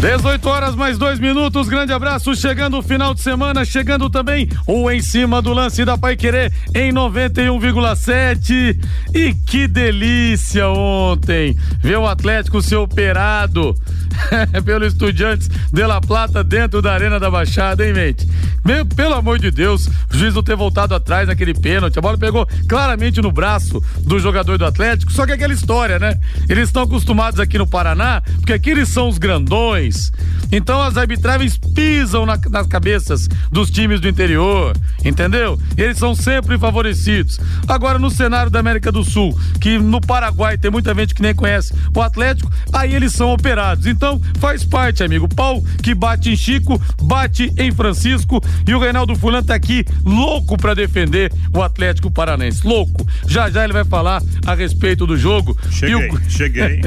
[0.00, 4.90] 18 horas mais dois minutos, grande abraço, chegando o final de semana, chegando também o
[4.90, 8.78] em cima do lance da Pai Querer em 91,7
[9.14, 13.74] e que delícia ontem ver o Atlético ser operado
[14.64, 18.26] pelo Estudiantes de La Plata dentro da Arena da Baixada, hein, mente?
[18.64, 22.18] Meu, pelo amor de Deus, o juiz não ter voltado atrás naquele pênalti, a bola
[22.18, 26.18] pegou claramente no braço do jogador do Atlético, só que é aquela história, né?
[26.48, 30.10] Eles estão acostumados aqui no Paraná, porque aqui eles são os grandões,
[30.50, 35.58] então as arbitragens pisam na, nas cabeças dos times do interior, entendeu?
[35.76, 37.38] Eles são sempre favorecidos.
[37.68, 41.34] Agora no cenário da América do Sul, que no Paraguai tem muita gente que nem
[41.34, 43.86] conhece o Atlético, aí eles são operados.
[43.86, 44.05] Então
[44.38, 45.28] faz parte, amigo.
[45.28, 50.56] Pau que bate em Chico, bate em Francisco e o Reinaldo Fulano tá aqui louco
[50.56, 52.66] para defender o Atlético Paranense.
[52.66, 53.06] Louco.
[53.26, 55.56] Já já ele vai falar a respeito do jogo.
[55.70, 56.30] Cheguei, o...
[56.30, 56.80] cheguei.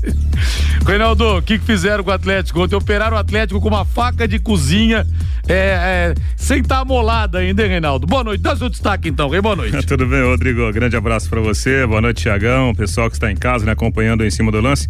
[0.86, 2.62] Reinaldo, o que, que fizeram com o Atlético?
[2.62, 2.76] Ontem.
[2.76, 5.06] Operaram o Atlético com uma faca de cozinha,
[5.48, 8.06] é, é, sem estar tá amolada ainda, hein, Reinaldo?
[8.06, 8.40] Boa noite.
[8.40, 9.40] Dá seu destaque então, Rei.
[9.40, 9.76] Boa noite.
[9.86, 10.72] Tudo bem, Rodrigo?
[10.72, 11.86] Grande abraço para você.
[11.86, 12.74] Boa noite, Tiagão.
[12.74, 14.88] Pessoal que está em casa, né, acompanhando em cima do lance.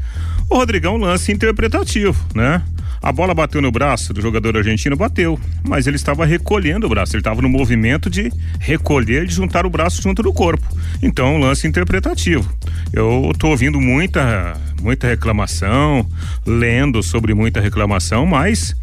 [0.49, 2.63] O Rodrigão, lance interpretativo, né?
[3.03, 7.15] A bola bateu no braço do jogador argentino, bateu, mas ele estava recolhendo o braço,
[7.15, 10.67] ele estava no movimento de recolher, de juntar o braço junto do corpo.
[11.03, 12.51] Então, lance interpretativo.
[12.93, 16.07] Eu estou ouvindo muita, muita reclamação,
[16.45, 18.77] lendo sobre muita reclamação, mas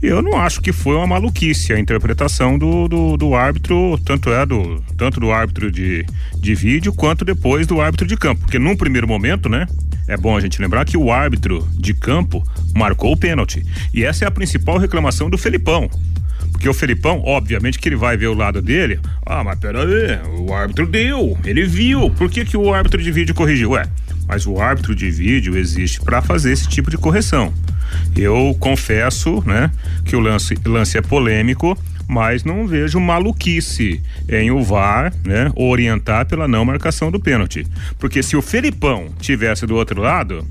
[0.00, 4.46] eu não acho que foi uma maluquice a interpretação do, do, do, árbitro, tanto é
[4.46, 6.06] do tanto do árbitro de,
[6.38, 8.42] de vídeo quanto depois do árbitro de campo.
[8.42, 9.66] Porque num primeiro momento, né?
[10.06, 12.42] É bom a gente lembrar que o árbitro de campo
[12.74, 13.64] marcou o pênalti.
[13.92, 15.88] E essa é a principal reclamação do Felipão.
[16.52, 19.00] Porque o Felipão, obviamente que ele vai ver o lado dele.
[19.24, 22.10] Ah, mas peraí, o árbitro deu, ele viu.
[22.10, 23.72] Por que, que o árbitro de vídeo corrigiu?
[23.72, 23.86] Ué,
[24.26, 27.52] mas o árbitro de vídeo existe para fazer esse tipo de correção.
[28.16, 29.70] Eu confesso, né,
[30.04, 31.76] que o lance, lance é polêmico,
[32.08, 37.66] mas não vejo maluquice em o VAR, né, orientar pela não marcação do pênalti.
[37.98, 40.46] Porque se o Felipão tivesse do outro lado,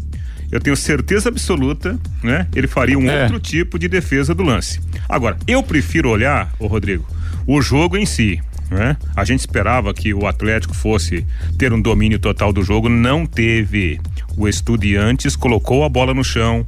[0.52, 3.24] eu tenho certeza absoluta, né, ele faria um é.
[3.24, 4.80] outro tipo de defesa do lance.
[5.08, 7.06] Agora, eu prefiro olhar, o Rodrigo,
[7.48, 8.40] o jogo em si.
[8.70, 8.98] Né?
[9.16, 11.26] A gente esperava que o Atlético fosse
[11.58, 14.00] ter um domínio total do jogo, não teve.
[14.36, 16.66] O Estudiantes colocou a bola no chão,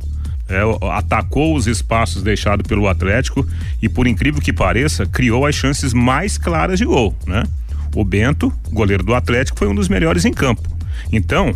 [0.48, 0.62] é,
[0.92, 3.48] atacou os espaços deixados pelo Atlético
[3.82, 7.44] e, por incrível que pareça, criou as chances mais claras de gol, né?
[7.96, 10.62] O Bento, goleiro do Atlético, foi um dos melhores em campo.
[11.12, 11.56] Então,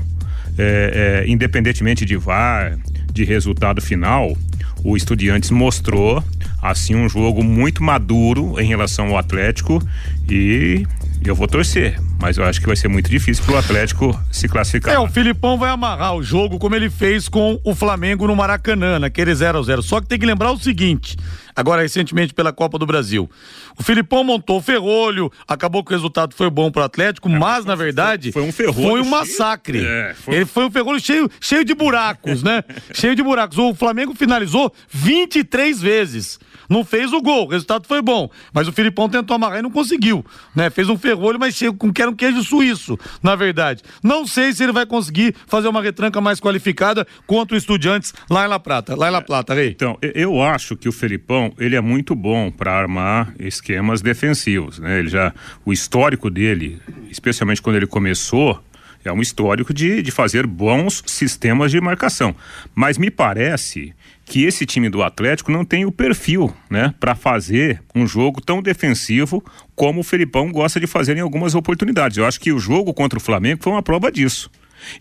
[0.57, 2.77] é, é, independentemente de VAR,
[3.11, 4.35] de resultado final,
[4.83, 6.23] o Estudiantes mostrou
[6.61, 9.81] assim um jogo muito maduro em relação ao Atlético
[10.29, 10.85] e
[11.23, 14.93] eu vou torcer, mas eu acho que vai ser muito difícil pro Atlético se classificar.
[14.93, 18.99] É, o Filipão vai amarrar o jogo como ele fez com o Flamengo no Maracanã,
[18.99, 21.15] naquele 0 a 0 Só que tem que lembrar o seguinte:
[21.59, 23.29] agora recentemente pela Copa do Brasil.
[23.77, 27.65] O Filipão montou o ferrolho, acabou que o resultado foi bom pro Atlético, é, mas
[27.65, 29.85] na verdade foi, um ferrolho foi um massacre.
[29.85, 30.35] É, foi...
[30.35, 32.63] Ele foi um ferrolho cheio, cheio de buracos, né?
[32.93, 33.57] cheio de buracos.
[33.57, 36.39] O Flamengo finalizou 23 vezes.
[36.69, 38.29] Não fez o gol, o resultado foi bom.
[38.53, 40.23] Mas o Filipão tentou amarrar e não conseguiu.
[40.55, 40.69] Né?
[40.69, 43.81] Fez um ferrolho, mas chega com que era um queijo suíço, na verdade.
[44.03, 48.45] Não sei se ele vai conseguir fazer uma retranca mais qualificada contra o Estudiantes lá
[48.45, 48.95] em La Plata.
[48.95, 49.69] Lá em La Plata, Rei.
[49.69, 54.99] Então, eu acho que o Felipão, ele é muito bom para armar esquemas defensivos, né?
[54.99, 55.33] Ele já,
[55.65, 56.79] o histórico dele,
[57.09, 58.61] especialmente quando ele começou,
[59.03, 62.35] é um histórico de, de fazer bons sistemas de marcação.
[62.75, 63.93] Mas me parece
[64.25, 68.61] que esse time do Atlético não tem o perfil, né, para fazer um jogo tão
[68.61, 69.43] defensivo
[69.75, 72.17] como o Felipão gosta de fazer em algumas oportunidades.
[72.17, 74.51] Eu acho que o jogo contra o Flamengo foi uma prova disso.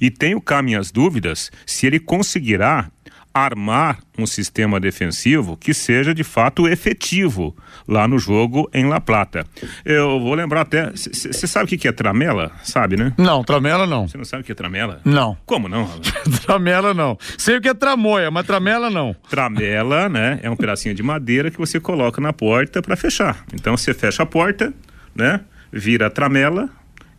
[0.01, 2.91] E tenho cá minhas dúvidas se ele conseguirá
[3.33, 9.47] armar um sistema defensivo que seja de fato efetivo lá no jogo em La Plata.
[9.85, 10.91] Eu vou lembrar até.
[10.91, 12.51] Você sabe o que, é tramela?
[12.63, 13.13] Sabe, né?
[13.17, 14.09] Não, tramela não.
[14.09, 15.01] Você não sabe o que é tramela?
[15.05, 15.37] Não.
[15.47, 15.89] Como não?
[16.45, 17.17] tramela não.
[17.37, 19.15] Sei o que é tramoia, mas tramela não.
[19.29, 20.41] Tramela, né?
[20.43, 23.45] É um pedacinho de madeira que você coloca na porta para fechar.
[23.53, 24.73] Então você fecha a porta,
[25.15, 25.41] né?
[25.73, 26.69] Vira a tramela,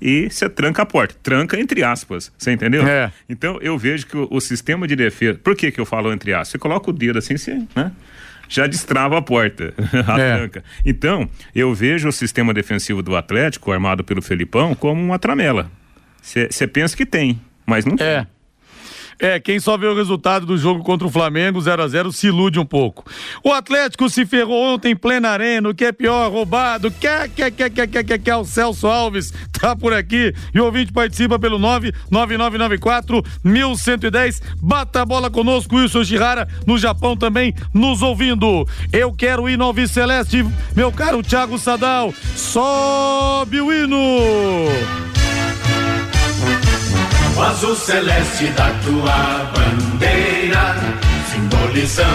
[0.01, 1.15] e você tranca a porta.
[1.21, 2.85] Tranca entre aspas, você entendeu?
[2.87, 3.11] É.
[3.27, 5.39] Então eu vejo que o, o, sistema de defesa.
[5.43, 6.49] Por que, que eu falo entre aspas?
[6.49, 7.91] Você coloca o dedo assim, você, né?
[8.49, 9.73] já destrava a porta,
[10.07, 10.37] a é.
[10.37, 10.63] tranca.
[10.83, 15.71] Então, eu vejo o sistema defensivo do Atlético, armado pelo Felipão, como uma tramela.
[16.21, 18.17] Você pensa que tem, mas não é.
[18.17, 18.27] tem.
[19.19, 22.27] É, quem só vê o resultado do jogo contra o Flamengo, 0 a 0 se
[22.27, 23.03] ilude um pouco.
[23.43, 26.89] O Atlético se ferrou ontem em plena arena, o que é pior, roubado.
[26.89, 28.35] Quer, quer, quer, quer, quer, quer, quer.
[28.37, 34.41] O Celso Alves tá por aqui e o ouvinte participa pelo 99994 1110.
[34.61, 38.65] Bata a bola conosco, Wilson Girara, no Japão também, nos ouvindo.
[38.93, 40.45] Eu quero ir no Celeste,
[40.75, 42.13] meu caro Thiago Sadal.
[42.35, 45.28] Sobe o hino!
[47.39, 51.08] O azul celeste da tua bandeira.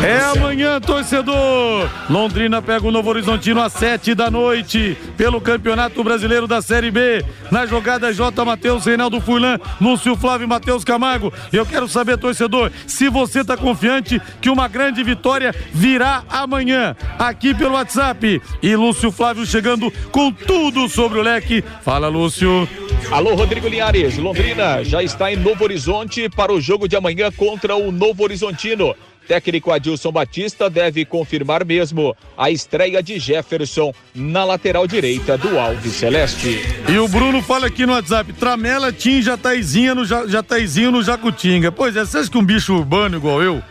[0.03, 1.89] É amanhã, torcedor.
[2.11, 7.25] Londrina pega o Novo Horizontino às sete da noite pelo Campeonato Brasileiro da Série B.
[7.51, 8.45] Na jogada J.
[8.45, 11.33] Matheus, Reinaldo Furlan, Lúcio Flávio e Matheus Camargo.
[11.53, 17.55] Eu quero saber, torcedor, se você está confiante que uma grande vitória virá amanhã aqui
[17.55, 18.43] pelo WhatsApp.
[18.63, 21.65] E Lúcio Flávio chegando com tudo sobre o leque.
[21.83, 22.69] Fala, Lúcio.
[23.11, 24.19] Alô, Rodrigo Linhares.
[24.19, 28.95] Londrina já está em Novo Horizonte para o jogo de amanhã contra o Novo Horizontino.
[29.27, 35.93] Técnico Adilson Batista deve confirmar mesmo a estreia de Jefferson na lateral direita do Alves
[35.93, 36.61] Celeste.
[36.89, 41.73] E o Bruno fala aqui no WhatsApp: Tramela Tim Jataizinha no Jataizinho no Jacutinga.
[41.73, 43.63] Pois é, você acha que um bicho urbano igual eu?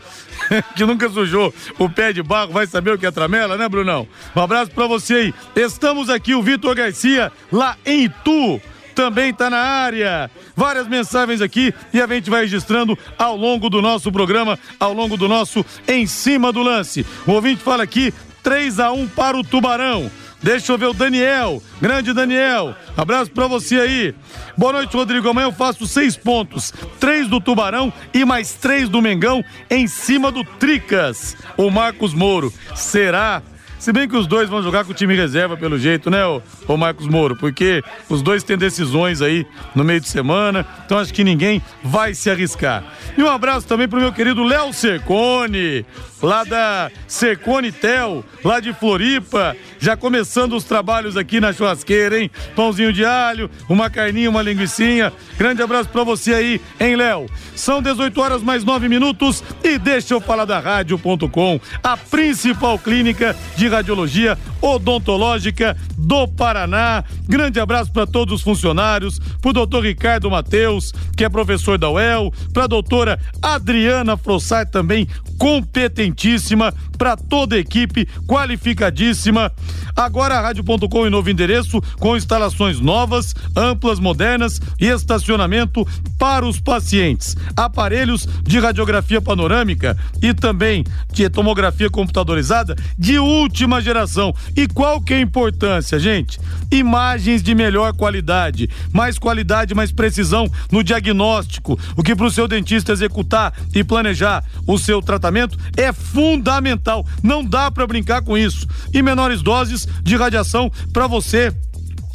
[0.76, 4.08] que nunca sujou o pé de barro, vai saber o que é tramela, né, Brunão?
[4.36, 5.34] Um abraço para você aí.
[5.56, 8.62] Estamos aqui, o Vitor Garcia, lá em Itu
[8.94, 10.30] também está na área.
[10.56, 15.18] Várias mensagens aqui e a gente vai registrando ao longo do nosso programa, ao longo
[15.18, 17.06] do nosso Em Cima do Lance.
[17.28, 20.10] O ouvinte fala aqui, 3 a 1 para o Tubarão.
[20.44, 22.76] Deixa eu ver o Daniel, grande Daniel.
[22.98, 24.14] Abraço para você aí.
[24.58, 25.30] Boa noite, Rodrigo.
[25.30, 30.30] Amanhã eu faço seis pontos: três do Tubarão e mais três do Mengão em cima
[30.30, 31.38] do Tricas.
[31.56, 32.54] O Marcos Moro.
[32.76, 33.42] Será?
[33.84, 36.42] Se bem que os dois vão jogar com o time reserva, pelo jeito, né, o,
[36.70, 37.36] o Marcos Moro?
[37.36, 39.46] Porque os dois têm decisões aí
[39.76, 42.82] no meio de semana, então acho que ninguém vai se arriscar.
[43.18, 45.86] E um abraço também pro meu querido Léo Cercone,
[46.22, 52.32] lá da Cercone Tel, lá de Floripa, já começando os trabalhos aqui na churrasqueira, hein?
[52.56, 55.12] Pãozinho de alho, uma carninha, uma linguiçinha.
[55.38, 57.26] Grande abraço para você aí, hein, Léo?
[57.54, 63.36] São 18 horas mais 9 minutos e deixa eu falar da rádio.com, a principal clínica
[63.58, 67.04] de radiologia odontológica do Paraná.
[67.28, 72.32] Grande abraço para todos os funcionários, pro doutor Ricardo Mateus, que é professor da UEL,
[72.54, 79.52] pra doutora Adriana Frossar também competentíssima, para toda a equipe qualificadíssima.
[79.96, 85.86] Agora a Rádio.com em novo endereço, com instalações novas, amplas, modernas e estacionamento
[86.18, 87.36] para os pacientes.
[87.58, 94.34] Aparelhos de radiografia panorâmica e também de tomografia computadorizada de última geração.
[94.56, 96.40] E qual que é a importância, gente?
[96.72, 102.48] Imagens de melhor qualidade, mais qualidade, mais precisão no diagnóstico, o que para o seu
[102.48, 107.06] dentista executar e planejar o seu tratamento é fundamental.
[107.22, 108.68] Não dá para brincar com isso.
[108.94, 111.54] E menores doses de radiação para você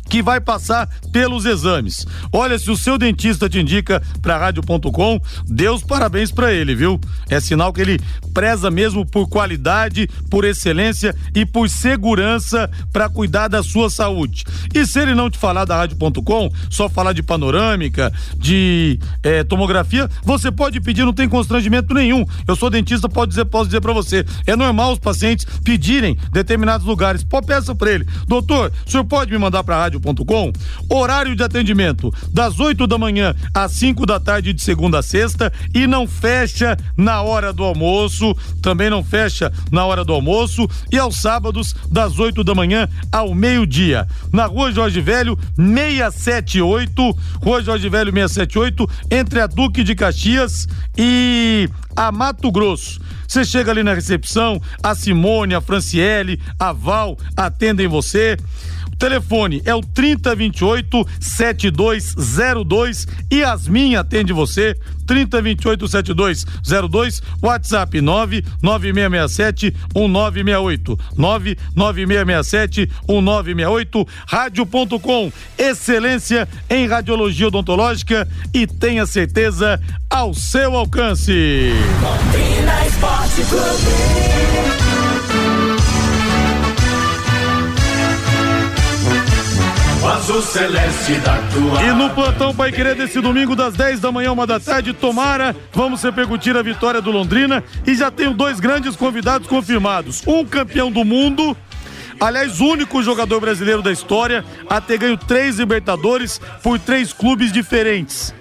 [0.08, 2.06] que vai passar pelos exames.
[2.32, 7.00] Olha, se o seu dentista te indica para rádio.com, Deus parabéns para ele, viu?
[7.28, 8.00] É sinal que ele
[8.32, 14.44] preza mesmo por qualidade, por excelência e por segurança para cuidar da sua saúde.
[14.74, 20.08] E se ele não te falar da rádio.com, só falar de panorâmica, de é, tomografia,
[20.22, 22.24] você pode pedir, não tem constrangimento nenhum.
[22.46, 26.86] Eu sou dentista, pode dizer, posso dizer para você, é normal os pacientes pedirem determinados
[26.86, 27.24] lugares.
[27.24, 30.52] Pô, peça para ele, doutor, o senhor pode me mandar para rádio rádio.com.
[30.88, 35.52] Horário de atendimento das 8 da manhã às 5 da tarde de segunda a sexta
[35.74, 40.98] e não fecha na hora do almoço, também não fecha na hora do almoço e
[40.98, 44.06] aos sábados das 8 da manhã ao meio-dia.
[44.32, 51.68] Na Rua Jorge Velho, 678, Rua Jorge Velho 678, entre a Duque de Caxias e
[51.94, 53.00] a Mato Grosso.
[53.26, 58.38] Você chega ali na recepção, a Simone, a Franciele, a Val atendem você.
[58.98, 63.06] Telefone é o 3028 7202.
[63.32, 64.76] Yasmin atende você.
[65.06, 67.22] 3028 7202.
[67.40, 70.98] WhatsApp 99667 1968.
[71.16, 74.08] 99667 1968.
[74.26, 75.32] Rádio.com.
[75.56, 81.72] Excelência em radiologia odontológica e tenha certeza ao seu alcance.
[82.02, 83.42] Londrina Esporte
[85.04, 85.07] o
[91.82, 95.54] E no plantão Pai Querer desse domingo, das 10 da manhã, uma da tarde, tomara,
[95.72, 97.62] vamos repercutir a vitória do Londrina.
[97.86, 101.54] E já tenho dois grandes convidados confirmados: um campeão do mundo.
[102.18, 108.34] Aliás, único jogador brasileiro da história a ter ganho três Libertadores por três clubes diferentes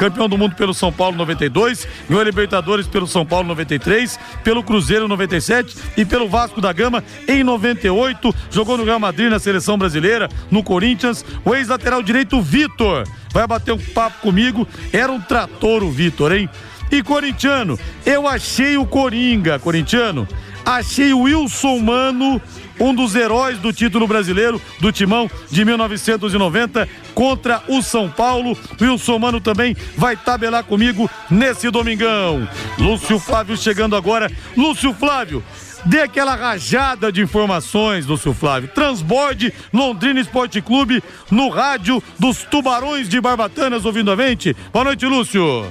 [0.00, 5.06] campeão do mundo pelo São Paulo 92, ganhou Libertadores pelo São Paulo 93, pelo Cruzeiro
[5.06, 8.34] 97 e pelo Vasco da Gama em 98.
[8.50, 11.22] Jogou no Real Madrid na seleção brasileira, no Corinthians.
[11.44, 14.66] O ex-lateral direito Vitor vai bater um papo comigo.
[14.90, 16.48] Era um trator o Vitor, hein?
[16.90, 20.26] E corintiano, eu achei o Coringa, corintiano.
[20.64, 22.40] Achei o Wilson Mano
[22.80, 28.56] um dos heróis do título brasileiro do Timão de 1990 contra o São Paulo.
[28.80, 32.48] Wilson Mano também vai tabelar comigo nesse domingão.
[32.78, 34.30] Lúcio Flávio chegando agora.
[34.56, 35.44] Lúcio Flávio,
[35.84, 38.70] dê aquela rajada de informações, Lúcio Flávio.
[38.74, 44.56] Transborde Londrina Esporte Clube no rádio dos Tubarões de Barbatanas ouvindo a mente.
[44.72, 45.68] Boa noite, Lúcio.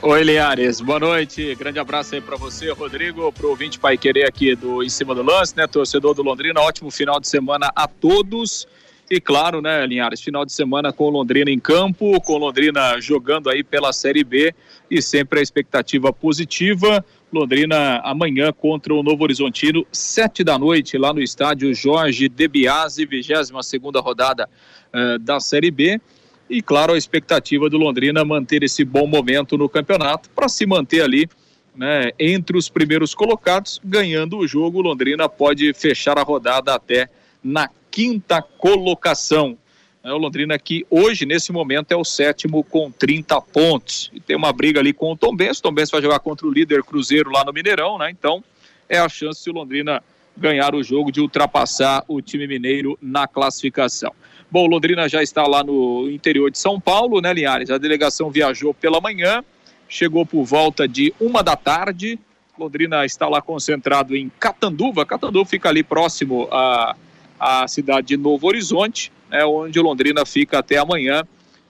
[0.00, 0.80] Oi, Liares.
[0.80, 1.56] Boa noite.
[1.56, 5.24] Grande abraço aí para você, Rodrigo, pro ouvinte Pai Querer aqui do Em Cima do
[5.24, 5.66] Lance, né?
[5.66, 6.60] Torcedor do Londrina.
[6.60, 8.68] Ótimo final de semana a todos.
[9.10, 13.64] E claro, né, Linhares, final de semana com Londrina em campo, com Londrina jogando aí
[13.64, 14.54] pela Série B
[14.88, 17.04] e sempre a expectativa positiva.
[17.32, 23.66] Londrina amanhã contra o Novo Horizontino, sete da noite, lá no estádio Jorge Debiase, 22
[23.66, 24.48] segunda rodada
[24.94, 26.00] uh, da Série B.
[26.48, 31.02] E, claro, a expectativa do Londrina manter esse bom momento no campeonato para se manter
[31.02, 31.28] ali
[31.76, 33.80] né, entre os primeiros colocados.
[33.84, 37.08] Ganhando o jogo, o Londrina pode fechar a rodada até
[37.42, 39.56] na quinta colocação.
[40.02, 44.10] É, o Londrina que hoje, nesse momento, é o sétimo com 30 pontos.
[44.12, 45.58] E tem uma briga ali com o Tom Benz.
[45.58, 48.10] O Tom Benz vai jogar contra o líder Cruzeiro lá no Mineirão, né?
[48.10, 48.42] Então,
[48.88, 50.02] é a chance o Londrina
[50.36, 54.12] ganhar o jogo de ultrapassar o time mineiro na classificação.
[54.50, 57.68] Bom, Londrina já está lá no interior de São Paulo, né, Linhares?
[57.68, 59.44] A delegação viajou pela manhã,
[59.86, 62.18] chegou por volta de uma da tarde.
[62.58, 65.04] Londrina está lá concentrado em Catanduva.
[65.04, 66.96] Catanduva fica ali próximo à,
[67.38, 71.24] à cidade de Novo Horizonte, né, onde Londrina fica até amanhã,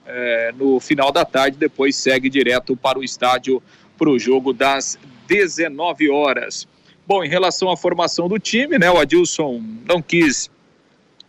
[0.05, 1.57] é, no final da tarde.
[1.57, 3.61] Depois segue direto para o estádio
[3.97, 6.65] para o jogo das 19 horas.
[7.05, 10.49] Bom, em relação à formação do time, né, o Adilson não quis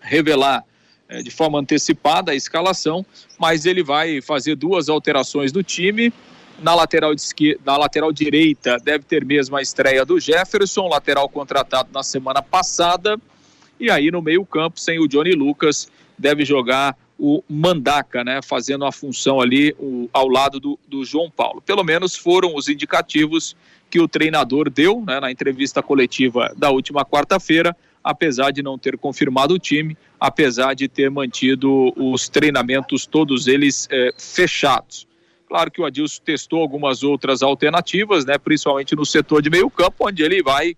[0.00, 0.64] revelar
[1.10, 3.04] é, de forma antecipada a escalação,
[3.36, 6.12] mas ele vai fazer duas alterações do time.
[6.62, 11.88] Na lateral, de na lateral direita deve ter mesmo a estreia do Jefferson, lateral contratado
[11.92, 13.18] na semana passada.
[13.80, 18.40] E aí no meio-campo, sem o Johnny Lucas, deve jogar o Mandaca, né?
[18.40, 21.60] Fazendo a função ali o, ao lado do, do João Paulo.
[21.60, 23.56] Pelo menos foram os indicativos
[23.90, 28.96] que o treinador deu né, na entrevista coletiva da última quarta-feira apesar de não ter
[28.96, 35.06] confirmado o time, apesar de ter mantido os treinamentos, todos eles é, fechados.
[35.46, 40.06] Claro que o Adilson testou algumas outras alternativas, né, principalmente no setor de meio campo,
[40.06, 40.76] onde ele vai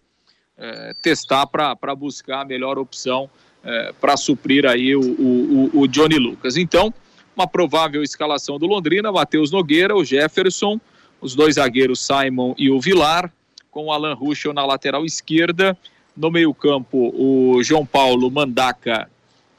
[0.57, 3.29] é, testar para buscar a melhor opção
[3.63, 6.57] é, para suprir aí o, o, o, Johnny Lucas.
[6.57, 6.93] Então,
[7.37, 10.81] uma provável escalação do Londrina, Matheus Nogueira, o Jefferson,
[11.21, 13.33] os dois zagueiros Simon e o Vilar,
[13.71, 15.77] com o Alan Ruschel na lateral esquerda
[16.17, 19.11] no meio-campo, o João Paulo Mandaca,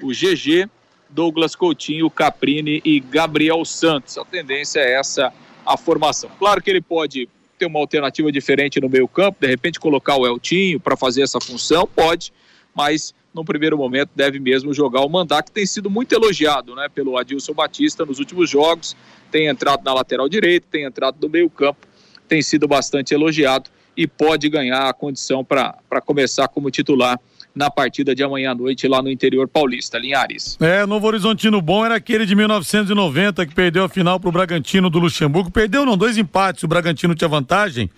[0.02, 0.70] o GG,
[1.10, 4.18] Douglas Coutinho, Caprini e Gabriel Santos.
[4.18, 5.32] A tendência é essa
[5.66, 6.30] a formação.
[6.38, 10.80] Claro que ele pode ter uma alternativa diferente no meio-campo, de repente colocar o Eltinho
[10.80, 12.34] para fazer essa função, pode,
[12.76, 16.88] mas no primeiro momento deve mesmo jogar o Mandaca, que tem sido muito elogiado né,
[16.94, 18.96] pelo Adilson Batista nos últimos jogos,
[19.32, 21.88] tem entrado na lateral direita, tem entrado no meio-campo,
[22.28, 27.20] tem sido bastante elogiado e pode ganhar a condição para começar como titular
[27.56, 30.58] na partida de amanhã à noite lá no interior paulista, Linhares.
[30.60, 34.90] É, Novo Horizontino bom era aquele de 1990 que perdeu a final para o Bragantino
[34.90, 35.52] do Luxemburgo.
[35.52, 37.90] Perdeu não, dois empates, o Bragantino tinha vantagem.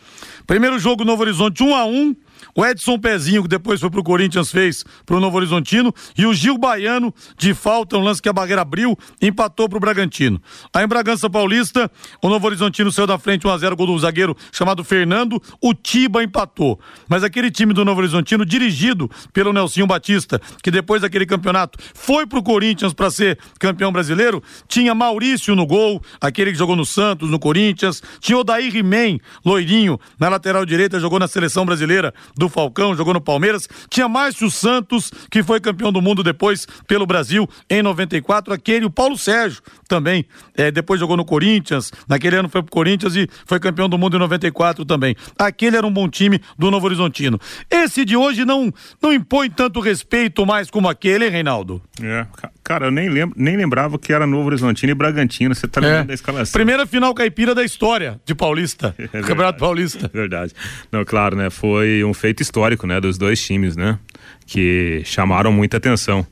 [0.46, 2.16] Primeiro jogo Novo Horizonte 1 a 1
[2.56, 5.94] o Edson Pezinho, que depois foi pro Corinthians, fez pro Novo Horizontino.
[6.18, 10.42] E o Gil Baiano, de falta, um lance que a barreira abriu, empatou pro Bragantino.
[10.74, 14.86] Aí em Bragança Paulista, o Novo Horizontino saiu da frente 1x0, gol do zagueiro chamado
[14.86, 15.42] Fernando.
[15.62, 16.80] O Tiba empatou.
[17.10, 22.26] Mas aquele time do Novo Horizontino, dirigido pelo Nelsinho Batista, que depois daquele campeonato foi
[22.26, 27.30] pro Corinthians para ser campeão brasileiro, tinha Maurício no gol, aquele que jogou no Santos,
[27.30, 28.02] no Corinthians.
[28.22, 33.14] Tinha Odair Rimem, loirinho, na lateral direita, jogou na seleção brasileira do do Falcão, jogou
[33.14, 33.68] no Palmeiras.
[33.90, 38.54] Tinha Márcio Santos, que foi campeão do mundo depois pelo Brasil em 94.
[38.54, 40.26] Aquele, o Paulo Sérgio também,
[40.56, 41.92] é, depois jogou no Corinthians.
[42.08, 45.16] Naquele ano foi pro Corinthians e foi campeão do mundo em 94 também.
[45.38, 47.40] Aquele era um bom time do Novo Horizontino.
[47.70, 48.72] Esse de hoje não,
[49.02, 51.82] não impõe tanto respeito mais como aquele, hein, Reinaldo?
[52.02, 52.28] É,
[52.66, 55.54] Cara, eu nem, lembro, nem lembrava que era Novo Horizontino e Bragantino.
[55.54, 56.08] Você tá lembrando É.
[56.08, 56.52] da escalação?
[56.52, 58.96] Primeira final caipira da história de Paulista.
[59.14, 59.60] É Campeonato.
[59.60, 60.10] Paulista.
[60.12, 60.52] Verdade.
[60.92, 61.52] Não, claro, né?
[61.52, 63.00] Foi um feito histórico, né?
[63.00, 64.00] Dos dois times, né?
[64.48, 66.26] Que chamaram muita atenção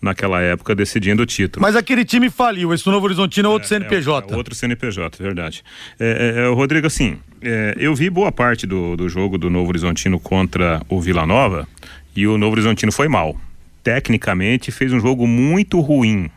[0.00, 1.62] naquela época decidindo o título.
[1.62, 2.74] Mas aquele time faliu.
[2.74, 4.34] Esse Novo Horizontino é outro CNPJ.
[4.34, 5.64] É, outro CNPJ, verdade.
[5.98, 9.70] É, é, é, Rodrigo, assim, é, eu vi boa parte do, do jogo do Novo
[9.70, 11.66] Horizontino contra o Vila Nova
[12.14, 13.40] e o Novo Horizontino foi mal.
[13.88, 16.28] Tecnicamente, fez um jogo muito ruim.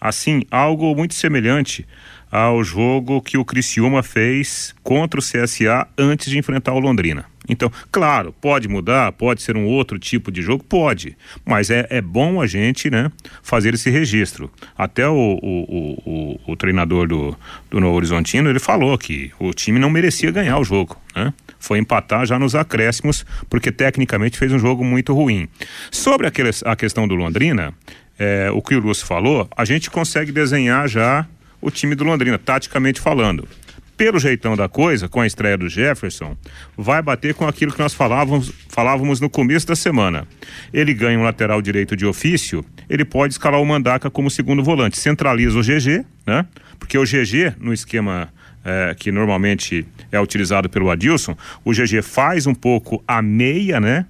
[0.00, 1.84] Assim, algo muito semelhante
[2.30, 7.24] ao jogo que o Criciúma fez contra o CSA antes de enfrentar o Londrina.
[7.48, 12.00] Então, claro, pode mudar, pode ser um outro tipo de jogo, pode, mas é, é
[12.00, 13.10] bom a gente, né,
[13.42, 14.48] fazer esse registro.
[14.78, 17.36] Até o, o, o, o, treinador do,
[17.68, 21.34] do Novo Horizontino, ele falou que o time não merecia ganhar o jogo, né?
[21.66, 25.48] Foi empatar já nos acréscimos, porque tecnicamente fez um jogo muito ruim.
[25.90, 27.74] Sobre aquele, a questão do Londrina,
[28.16, 31.26] é, o que o Lúcio falou, a gente consegue desenhar já
[31.60, 33.48] o time do Londrina, taticamente falando.
[33.96, 36.36] Pelo jeitão da coisa, com a estreia do Jefferson,
[36.76, 40.24] vai bater com aquilo que nós falávamos, falávamos no começo da semana.
[40.72, 44.98] Ele ganha um lateral direito de ofício, ele pode escalar o Mandaca como segundo volante,
[44.98, 46.46] centraliza o GG, né?
[46.78, 48.28] Porque o GG, no esquema
[48.66, 54.04] é, que normalmente é utilizado pelo Adilson, o GG faz um pouco a meia, né?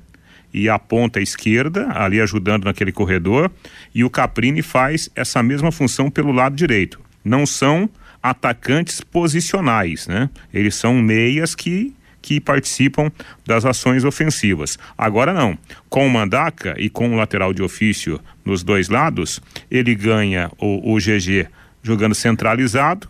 [0.55, 3.51] e a ponta esquerda, ali ajudando naquele corredor,
[3.95, 6.99] e o Caprini faz essa mesma função pelo lado direito.
[7.23, 7.91] Não são
[8.23, 10.31] atacantes posicionais, né?
[10.55, 13.13] Eles são meias que que participam
[13.47, 14.77] das ações ofensivas.
[14.99, 15.57] Agora não,
[15.89, 20.93] com o Mandaca e com o lateral de ofício nos dois lados, ele ganha o,
[20.93, 21.47] o GG
[21.85, 23.09] jogando centralizado,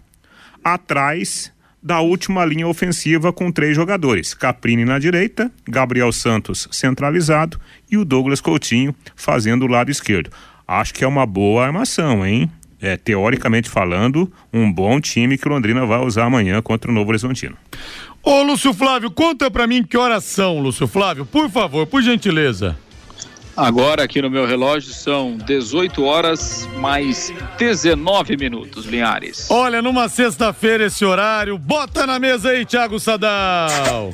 [0.75, 7.97] atrás da última linha ofensiva com três jogadores: Caprini na direita, Gabriel Santos centralizado e
[7.97, 10.31] o Douglas Coutinho fazendo o lado esquerdo.
[10.67, 12.51] Acho que é uma boa armação, hein?
[12.83, 17.57] É, teoricamente falando, um bom time que Londrina vai usar amanhã contra o Novo Horizontino.
[18.23, 22.77] Ô, Lúcio Flávio, conta pra mim que horas são, Lúcio Flávio, por favor, por gentileza.
[23.57, 29.51] Agora aqui no meu relógio são 18 horas mais 19 minutos, Linhares.
[29.51, 34.13] Olha, numa sexta-feira esse horário, bota na mesa aí, Thiago Sadal.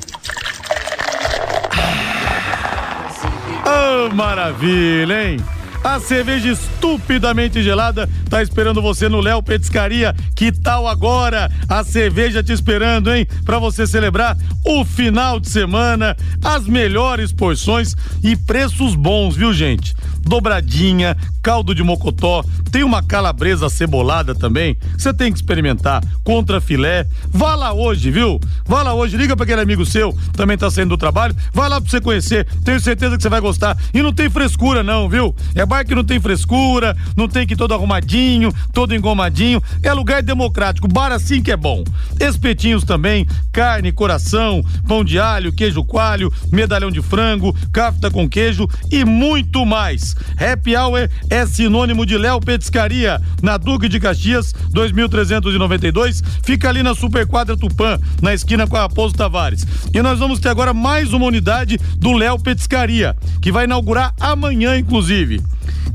[3.65, 5.37] Oh, maravilha, hein?
[5.83, 10.15] A cerveja estupidamente gelada tá esperando você no Léo Petiscaria.
[10.33, 11.51] Que tal agora?
[11.67, 13.27] A cerveja te esperando, hein?
[13.43, 19.93] Para você celebrar o final de semana, as melhores porções e preços bons, viu, gente?
[20.23, 24.77] Dobradinha, caldo de mocotó, tem uma calabresa cebolada também.
[24.97, 26.03] Você tem que experimentar.
[26.23, 27.05] Contra filé.
[27.29, 28.39] Vá lá hoje, viu?
[28.65, 31.35] Vá lá hoje, liga para aquele amigo seu, também tá saindo do trabalho.
[31.53, 32.47] Vai lá pra você conhecer.
[32.63, 33.77] Tenho certeza que você vai gostar.
[33.93, 35.35] E não tem frescura, não, viu?
[35.53, 39.61] É bar que não tem frescura, não tem que ir todo arrumadinho, todo engomadinho.
[39.83, 41.83] É lugar democrático, bar assim que é bom.
[42.19, 48.67] Espetinhos também, carne, coração, pão de alho, queijo coalho, medalhão de frango, cafta com queijo
[48.89, 50.12] e muito mais.
[50.39, 56.21] Happy Hour é sinônimo de Léo Petiscaria, na Duque de Caxias, 2392.
[56.43, 59.65] Fica ali na Superquadra Tupã, na esquina com a Raposo Tavares.
[59.93, 64.77] E nós vamos ter agora mais uma unidade do Léo Petiscaria, que vai inaugurar amanhã,
[64.77, 65.41] inclusive.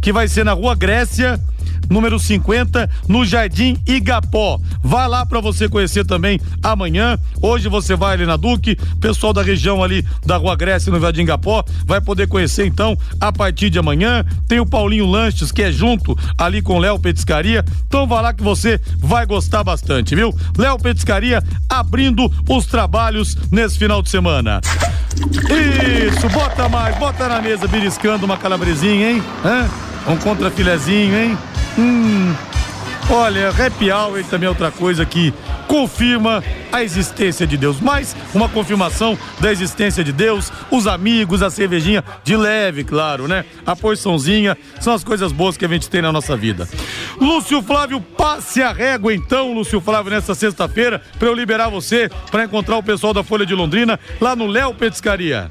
[0.00, 1.40] Que vai ser na Rua Grécia,
[1.88, 4.60] número 50, no Jardim Igapó.
[4.82, 7.18] Vá lá para você conhecer também amanhã.
[7.40, 11.22] Hoje você vai ali na Duque, pessoal da região ali da Rua Grécia no Jardim
[11.22, 14.24] Igapó vai poder conhecer então a partir de amanhã.
[14.46, 17.64] Tem o Paulinho Lanches que é junto ali com Léo Petiscaria.
[17.86, 20.34] Então vá lá que você vai gostar bastante, viu?
[20.56, 24.60] Léo Petiscaria abrindo os trabalhos nesse final de semana.
[25.16, 29.22] Isso, bota mais, bota na mesa beliscando uma calabresinha, hein?
[29.44, 29.68] Hã?
[30.06, 31.38] Um contrafilezinho, hein?
[31.78, 32.34] Hum.
[33.10, 35.32] Olha, happy hour também é outra coisa que
[35.66, 37.80] confirma a existência de Deus.
[37.80, 43.44] Mais uma confirmação da existência de Deus, os amigos, a cervejinha de leve, claro, né?
[43.64, 46.68] A porçãozinha são as coisas boas que a gente tem na nossa vida.
[47.18, 52.44] Lúcio Flávio, passe a régua então, Lúcio Flávio, nessa sexta-feira, para eu liberar você para
[52.44, 55.50] encontrar o pessoal da Folha de Londrina lá no Léo Petiscaria.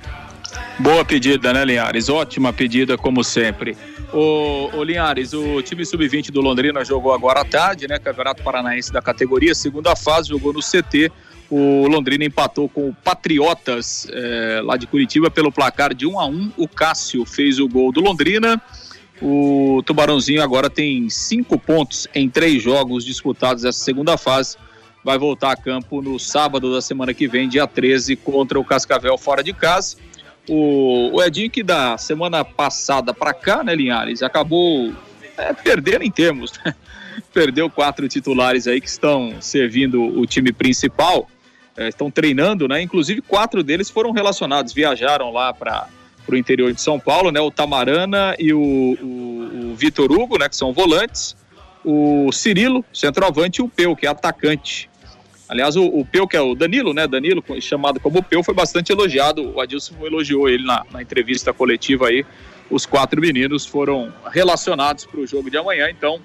[0.78, 2.08] Boa pedida, né, Linhares?
[2.08, 3.76] Ótima pedida, como sempre.
[4.14, 8.00] O, o Linhares, o time sub-20 do Londrina jogou agora à tarde, né?
[8.00, 11.12] Campeonato Paranaense da categoria, segunda fase, jogou no CT.
[11.50, 16.26] O Londrina empatou com o Patriotas eh, lá de Curitiba pelo placar de 1 a
[16.26, 18.62] 1 O Cássio fez o gol do Londrina.
[19.22, 24.58] O Tubarãozinho agora tem cinco pontos em três jogos disputados essa segunda fase.
[25.04, 29.18] Vai voltar a campo no sábado da semana que vem, dia 13, contra o Cascavel
[29.18, 29.96] fora de casa.
[30.48, 34.94] O, o Edinho, que da semana passada para cá, né, Linhares, acabou
[35.38, 36.54] é, perder em termos.
[36.64, 36.74] Né?
[37.34, 41.30] Perdeu quatro titulares aí que estão servindo o time principal,
[41.76, 42.82] é, estão treinando, né?
[42.82, 45.88] Inclusive quatro deles foram relacionados, viajaram lá para
[46.28, 47.40] o interior de São Paulo, né?
[47.40, 50.50] O Tamarana e o, o, o Vitor Hugo, né?
[50.50, 51.36] Que são volantes,
[51.84, 54.90] o Cirilo, centroavante, e o Peu, que é atacante.
[55.50, 57.08] Aliás, o, o Peu, que é o Danilo, né?
[57.08, 59.54] Danilo, chamado como Peu, foi bastante elogiado.
[59.56, 62.26] O Adilson elogiou ele na, na entrevista coletiva aí.
[62.70, 66.20] Os quatro meninos foram relacionados para o jogo de amanhã, então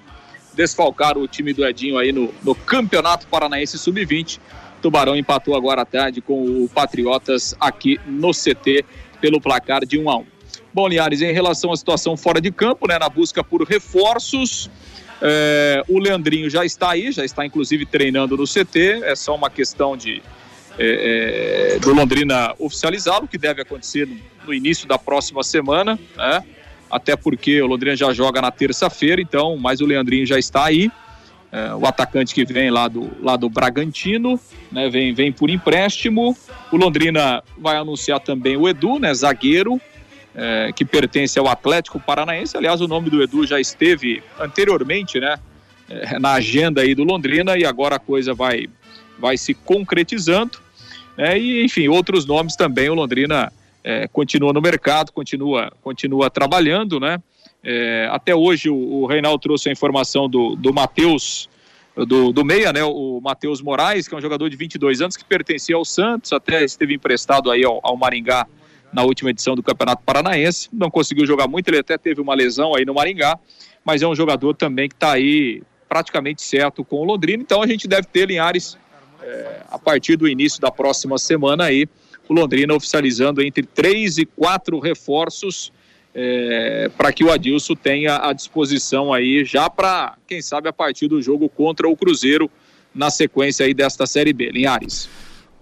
[0.53, 4.39] desfalcaram o time do Edinho aí no, no Campeonato Paranaense Sub-20.
[4.81, 8.83] Tubarão empatou agora à tarde com o Patriotas aqui no CT
[9.21, 10.25] pelo placar de 1 a 1.
[10.73, 14.69] Bom, Linhares, em relação à situação fora de campo, né, na busca por reforços,
[15.25, 19.03] é, o Leandrinho já está aí, já está inclusive treinando no CT.
[19.05, 20.21] É só uma questão de
[20.77, 26.43] é, é, do Londrina oficializá-lo, que deve acontecer no, no, início da próxima semana, né?
[26.91, 30.91] Até porque o Londrina já joga na terça-feira, então, mas o Leandrinho já está aí.
[31.51, 34.37] É, o atacante que vem lá do, lá do Bragantino,
[34.71, 34.89] né?
[34.89, 36.35] Vem, vem por empréstimo.
[36.69, 39.13] O Londrina vai anunciar também o Edu, né?
[39.13, 39.79] Zagueiro,
[40.35, 42.57] é, que pertence ao Atlético Paranaense.
[42.57, 45.37] Aliás, o nome do Edu já esteve anteriormente, né,
[45.89, 48.67] é, na agenda aí do Londrina e agora a coisa vai,
[49.19, 50.59] vai se concretizando.
[51.17, 52.89] Né, e, enfim, outros nomes também.
[52.89, 53.51] O Londrina
[53.83, 57.21] é, continua no mercado, continua, continua trabalhando, né?
[57.65, 61.49] É, até hoje o, o Reinaldo trouxe a informação do, do Matheus,
[61.95, 62.83] do, do Meia, né?
[62.83, 66.63] O Matheus Moraes, que é um jogador de 22 anos que pertencia ao Santos, até
[66.63, 68.47] esteve emprestado aí ao, ao Maringá
[68.93, 70.69] na última edição do Campeonato Paranaense.
[70.71, 73.37] Não conseguiu jogar muito, ele até teve uma lesão aí no Maringá,
[73.83, 77.41] mas é um jogador também que está aí praticamente certo com o Londrina.
[77.41, 78.77] Então a gente deve ter Linhares
[79.21, 81.87] é, a partir do início da próxima semana aí,
[82.27, 85.71] o Londrina oficializando entre três e quatro reforços
[86.15, 91.07] é, para que o Adilson tenha à disposição aí já para, quem sabe, a partir
[91.07, 92.49] do jogo contra o Cruzeiro
[92.93, 94.49] na sequência aí desta Série B.
[94.51, 95.09] Linhares.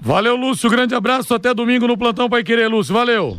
[0.01, 0.69] Valeu, Lúcio.
[0.69, 1.33] Grande abraço.
[1.33, 2.93] Até domingo no Plantão Pai Querer, Lúcio.
[2.93, 3.37] Valeu.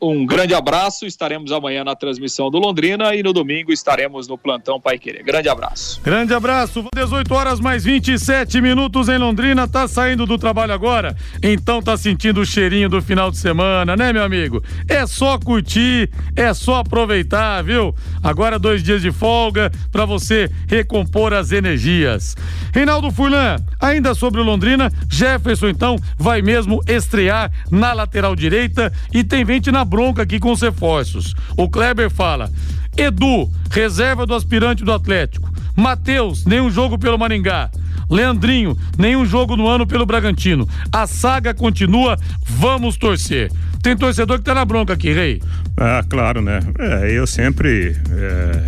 [0.00, 1.04] Um grande abraço.
[1.04, 5.22] Estaremos amanhã na transmissão do Londrina e no domingo estaremos no plantão Pai Querer.
[5.22, 6.00] Grande abraço.
[6.02, 6.86] Grande abraço.
[6.94, 9.68] 18 horas mais 27 minutos em Londrina.
[9.68, 11.14] Tá saindo do trabalho agora?
[11.42, 14.62] Então tá sentindo o cheirinho do final de semana, né, meu amigo?
[14.88, 17.94] É só curtir, é só aproveitar, viu?
[18.22, 22.34] Agora dois dias de folga para você recompor as energias.
[22.72, 29.22] Reinaldo Furlan, ainda sobre o Londrina, Jefferson então vai mesmo estrear na lateral direita e
[29.22, 31.34] tem vente na bronca aqui com os reforços.
[31.56, 32.50] O Kleber fala:
[32.96, 35.50] Edu, reserva do aspirante do Atlético.
[35.76, 37.70] Matheus, nenhum jogo pelo Maringá.
[38.08, 40.68] Leandrinho, nenhum jogo no ano pelo Bragantino.
[40.92, 43.50] A saga continua, vamos torcer.
[43.82, 45.40] Tem torcedor que tá na bronca aqui, Rei.
[45.76, 46.60] Ah, claro, né?
[46.78, 48.62] É, eu sempre é,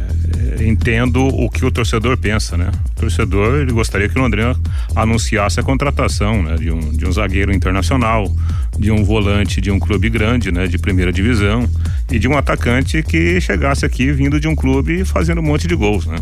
[0.60, 2.70] entendo o que o torcedor pensa, né?
[2.96, 4.54] O torcedor ele gostaria que o Londrina
[4.94, 6.56] anunciasse a contratação né?
[6.56, 8.30] de, um, de um zagueiro internacional,
[8.78, 10.66] de um volante de um clube grande, né?
[10.66, 11.68] De primeira divisão
[12.10, 15.74] e de um atacante que chegasse aqui vindo de um clube fazendo um monte de
[15.74, 16.16] gols, né?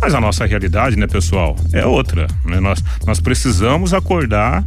[0.00, 2.60] Mas a nossa realidade, né, pessoal, é outra, né?
[2.60, 4.64] Nós, nós precisamos acordar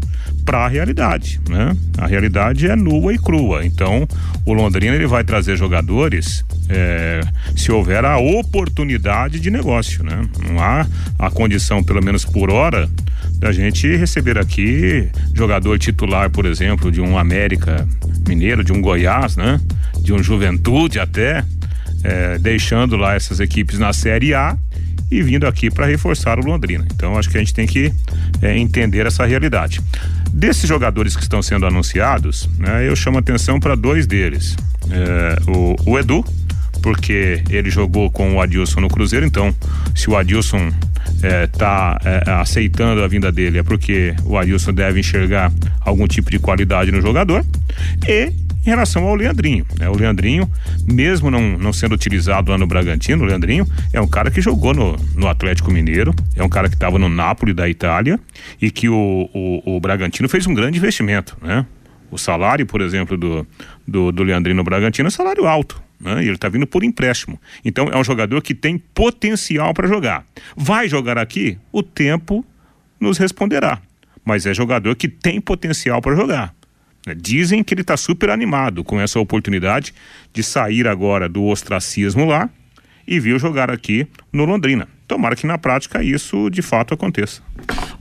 [0.49, 1.77] para a realidade, né?
[1.95, 3.63] A realidade é nua e crua.
[3.63, 4.07] Então,
[4.43, 7.21] o Londrina ele vai trazer jogadores é,
[7.55, 10.27] se houver a oportunidade de negócio, né?
[10.43, 10.87] Não há
[11.19, 12.89] a condição, pelo menos por hora,
[13.35, 17.87] da gente receber aqui jogador titular, por exemplo, de um América
[18.27, 19.61] Mineiro, de um Goiás, né?
[20.01, 21.45] De um Juventude até,
[22.03, 24.57] é, deixando lá essas equipes na Série A
[25.11, 26.85] e vindo aqui para reforçar o Londrina.
[26.93, 27.91] Então acho que a gente tem que
[28.41, 29.81] é, entender essa realidade.
[30.31, 34.55] Desses jogadores que estão sendo anunciados, né, eu chamo atenção para dois deles.
[34.91, 36.23] É, o, o, Edu,
[36.81, 39.53] porque ele jogou com o Adilson no Cruzeiro, então
[39.95, 40.71] se o Adilson
[41.43, 46.29] está é, é, aceitando a vinda dele é porque o Adilson deve enxergar algum tipo
[46.29, 47.43] de qualidade no jogador.
[48.07, 48.31] E
[48.69, 49.65] em relação ao Leandrinho.
[49.79, 49.89] Né?
[49.89, 50.49] O Leandrinho,
[50.85, 54.73] mesmo não, não sendo utilizado lá no Bragantino, o Leandrinho é um cara que jogou
[54.73, 58.19] no, no Atlético Mineiro, é um cara que estava no Napoli da Itália
[58.61, 61.65] e que o, o, o Bragantino fez um grande investimento, né?
[62.11, 63.45] O salário, por exemplo, do,
[63.87, 65.79] do, do Leandrinho no Bragantino é salário alto.
[65.99, 66.23] Né?
[66.23, 67.39] Ele está vindo por empréstimo.
[67.63, 70.25] Então é um jogador que tem potencial para jogar.
[70.57, 71.59] Vai jogar aqui?
[71.71, 72.43] O tempo
[72.99, 73.79] nos responderá.
[74.25, 76.55] Mas é jogador que tem potencial para jogar.
[77.05, 77.15] Né?
[77.15, 79.93] Dizem que ele está super animado com essa oportunidade
[80.33, 82.49] de sair agora do ostracismo lá
[83.07, 84.87] e vir jogar aqui no Londrina.
[85.07, 87.41] Tomara que na prática isso de fato aconteça.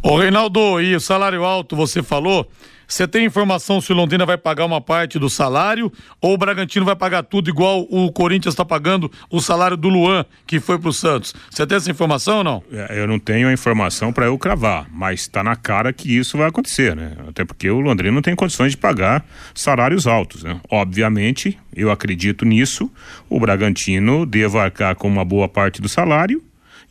[0.02, 2.50] Ô Reinaldo, e o salário alto, você falou,
[2.88, 6.86] você tem informação se o Londrina vai pagar uma parte do salário ou o Bragantino
[6.86, 10.90] vai pagar tudo igual o Corinthians está pagando o salário do Luan, que foi pro
[10.90, 11.34] Santos?
[11.50, 12.62] Você tem essa informação ou não?
[12.72, 16.38] É, eu não tenho a informação para eu cravar, mas está na cara que isso
[16.38, 17.12] vai acontecer, né?
[17.28, 19.22] Até porque o Londrina não tem condições de pagar
[19.54, 20.58] salários altos, né?
[20.70, 22.90] Obviamente, eu acredito nisso,
[23.28, 26.42] o Bragantino deva arcar com uma boa parte do salário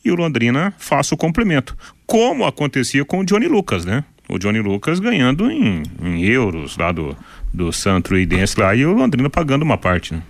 [0.06, 4.04] e o Londrina faça o complemento, como acontecia com o Johnny Lucas, né?
[4.30, 7.16] O Johnny Lucas ganhando em, em euros lá do,
[7.54, 10.22] do Santo Idense lá e o Londrina pagando uma parte, né?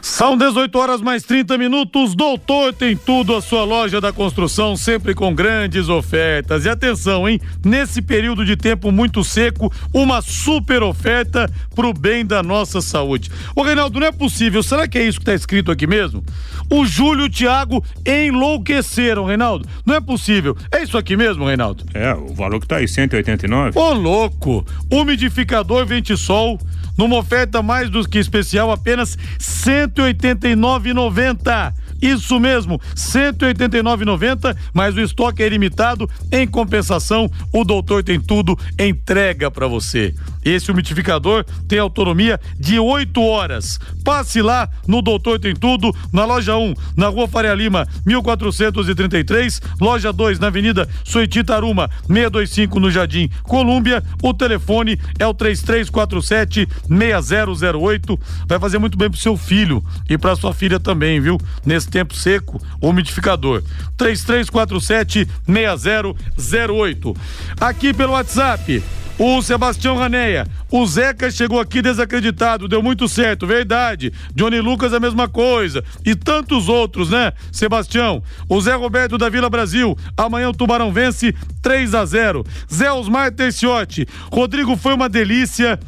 [0.00, 2.14] São 18 horas mais 30 minutos.
[2.14, 6.64] Doutor tem tudo a sua loja da construção, sempre com grandes ofertas.
[6.64, 7.40] E atenção, hein?
[7.64, 13.30] Nesse período de tempo muito seco, uma super oferta pro bem da nossa saúde.
[13.54, 14.62] Ô Reinaldo, não é possível.
[14.62, 16.24] Será que é isso que tá escrito aqui mesmo?
[16.70, 19.68] O Júlio e o Thiago enlouqueceram, Reinaldo.
[19.84, 20.56] Não é possível.
[20.72, 21.84] É isso aqui mesmo, Reinaldo?
[21.94, 23.78] É, o valor que tá aí, 189.
[23.78, 24.66] Ô louco!
[24.90, 26.58] Umidificador Ventisol
[26.96, 31.72] numa oferta mais do que especial, apenas R$ 189,90.
[32.00, 36.08] Isso mesmo, R$ 189,90, mas o estoque é ilimitado.
[36.30, 40.14] Em compensação, o doutor tem tudo, entrega para você.
[40.46, 43.80] Esse umidificador tem autonomia de 8 horas.
[44.04, 50.12] Passe lá no Doutor Tem Tudo, na loja 1, na Rua Faria Lima, 1433, loja
[50.12, 54.04] 2, na Avenida Sueti Taruma, 625 no Jardim Colúmbia.
[54.22, 58.20] O telefone é o 3347 6008.
[58.46, 61.40] Vai fazer muito bem pro seu filho e para sua filha também, viu?
[61.64, 63.64] Nesse tempo seco, umidificador.
[63.96, 67.16] 3347 6008.
[67.60, 68.80] Aqui pelo WhatsApp
[69.18, 70.46] o Sebastião Raneia.
[70.70, 74.12] O Zeca chegou aqui desacreditado, deu muito certo, verdade.
[74.34, 75.82] Johnny Lucas a mesma coisa.
[76.04, 78.22] E tantos outros, né, Sebastião?
[78.48, 79.96] O Zé Roberto da Vila Brasil.
[80.16, 82.44] Amanhã o Tubarão vence 3 a 0.
[82.72, 84.06] Zé Osmar Terciotti.
[84.30, 85.78] Rodrigo foi uma delícia.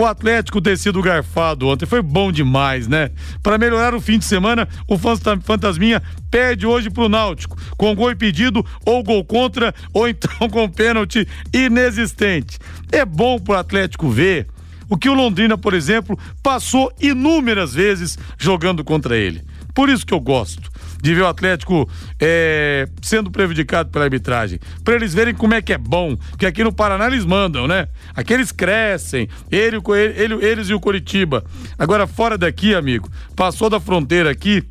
[0.00, 3.10] O Atlético ter sido garfado ontem foi bom demais, né?
[3.42, 8.64] Para melhorar o fim de semana, o Fantasminha perde hoje pro Náutico, com gol impedido
[8.86, 12.58] ou gol contra, ou então com pênalti inexistente.
[12.90, 14.46] É bom pro Atlético ver
[14.88, 19.42] o que o Londrina, por exemplo, passou inúmeras vezes jogando contra ele.
[19.74, 20.70] Por isso que eu gosto
[21.02, 24.58] de ver o Atlético é, sendo prejudicado pela arbitragem.
[24.84, 27.88] Para eles verem como é que é bom, que aqui no Paraná eles mandam, né?
[28.14, 29.78] Aqui eles crescem, ele,
[30.16, 31.44] ele, eles e o Coritiba.
[31.78, 34.62] Agora, fora daqui, amigo, passou da fronteira aqui,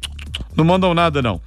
[0.56, 1.42] não mandam nada, não.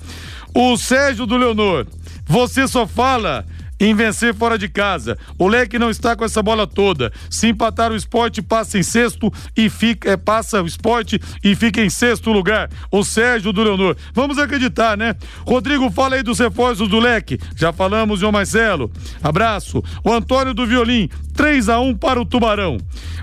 [0.54, 1.86] O Sérgio do Leonor,
[2.26, 3.46] você só fala
[3.86, 5.18] em vencer fora de casa.
[5.36, 7.12] O Leque não está com essa bola toda.
[7.28, 11.82] Se empatar o esporte, passa em sexto e fica, é, passa o esporte e fica
[11.82, 12.70] em sexto lugar.
[12.90, 13.96] O Sérgio do Leonor.
[14.14, 15.16] Vamos acreditar, né?
[15.46, 17.38] Rodrigo, fala aí dos reforços do Leque.
[17.56, 18.90] Já falamos, João Marcelo.
[19.22, 19.82] Abraço.
[20.04, 22.78] O Antônio do Violim, 3 a 1 para o Tubarão.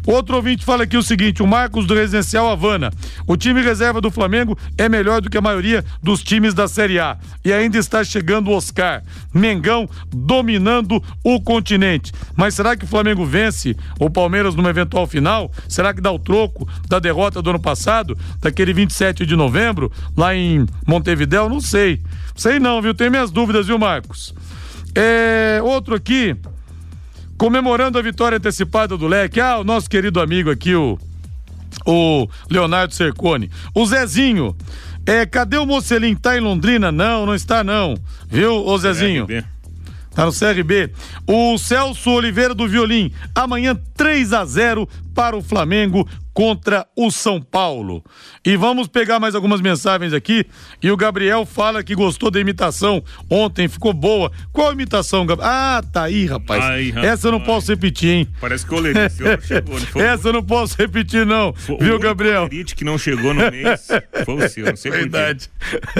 [0.05, 2.91] Outro ouvinte fala aqui o seguinte: o Marcos do Residencial Havana.
[3.27, 6.99] O time reserva do Flamengo é melhor do que a maioria dos times da Série
[6.99, 7.17] A.
[7.43, 9.03] E ainda está chegando o Oscar.
[9.33, 12.11] Mengão dominando o continente.
[12.35, 15.51] Mas será que o Flamengo vence o Palmeiras numa eventual final?
[15.67, 20.35] Será que dá o troco da derrota do ano passado, daquele 27 de novembro, lá
[20.35, 21.49] em Montevidéu?
[21.49, 22.01] Não sei.
[22.35, 22.93] Sei não, viu?
[22.93, 24.33] Tenho minhas dúvidas, viu, Marcos?
[24.95, 26.35] É, outro aqui,
[27.39, 29.39] comemorando a vitória antecipada do Leque.
[29.39, 30.99] Ah, o nosso querido amigo aqui, o,
[31.85, 33.49] o Leonardo Cercone.
[33.73, 34.55] O Zezinho.
[35.05, 36.15] É, cadê o Mocelim?
[36.15, 36.91] Tá em Londrina?
[36.91, 37.95] Não, não está não.
[38.27, 39.25] Viu, ô Zezinho?
[40.13, 40.91] Tá no CRB.
[41.25, 43.09] O Celso Oliveira do Violim.
[43.33, 44.87] Amanhã 3 a 0
[45.19, 48.01] para o Flamengo contra o São Paulo.
[48.45, 50.45] E vamos pegar mais algumas mensagens aqui.
[50.81, 54.31] E o Gabriel fala que gostou da imitação ontem, ficou boa.
[54.53, 55.51] Qual imitação, Gabriel?
[55.51, 56.63] Ah, tá aí, rapaz.
[56.63, 57.07] Ai, rapaz.
[57.07, 58.27] Essa eu não posso repetir, hein?
[58.39, 59.77] Parece que o Lerite chegou.
[59.79, 60.01] Foi...
[60.01, 61.53] Essa eu não posso repetir, não.
[61.53, 62.45] Foi Viu, Gabriel?
[62.45, 63.89] O que não chegou no mês
[64.23, 65.49] foi o seu, não sei Verdade.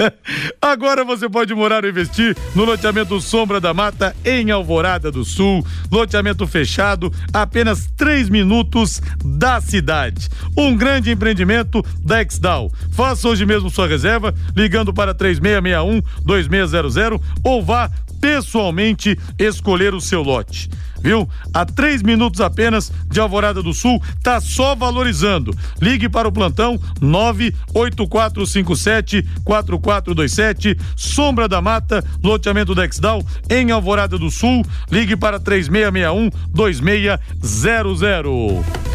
[0.62, 5.62] Agora você pode morar ou investir no loteamento Sombra da Mata, em Alvorada do Sul.
[5.92, 10.28] Loteamento fechado, apenas três minutos da cidade.
[10.56, 12.70] Um grande empreendimento da Exdal.
[12.92, 20.22] Faça hoje mesmo sua reserva ligando para 3661 2600 ou vá pessoalmente escolher o seu
[20.22, 20.68] lote.
[21.02, 21.28] Viu?
[21.52, 25.56] A três minutos apenas de Alvorada do Sul, tá só valorizando.
[25.80, 34.64] Ligue para o plantão 98457 4427, Sombra da Mata, loteamento Dexdal, em Alvorada do Sul.
[34.90, 38.90] Ligue para 3661 2600.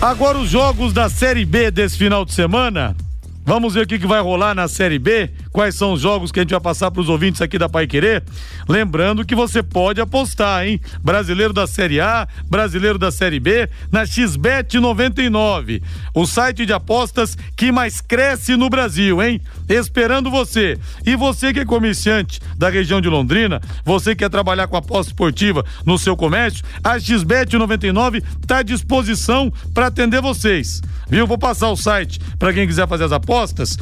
[0.00, 2.94] Agora os jogos da Série B desse final de semana.
[3.44, 6.38] Vamos ver o que, que vai rolar na Série B quais são os jogos que
[6.38, 8.22] a gente vai passar para os ouvintes aqui da Pai Querer.
[8.68, 10.80] Lembrando que você pode apostar, hein?
[11.02, 15.82] Brasileiro da Série A, brasileiro da Série B, na XBET 99.
[16.14, 19.40] O site de apostas que mais cresce no Brasil, hein?
[19.68, 20.78] Esperando você.
[21.04, 25.10] E você que é comerciante da região de Londrina, você que quer trabalhar com aposta
[25.12, 30.80] esportiva no seu comércio, a XBET 99 está à disposição para atender vocês.
[31.08, 31.26] Viu?
[31.26, 33.78] Vou passar o site para quem quiser fazer as apostas: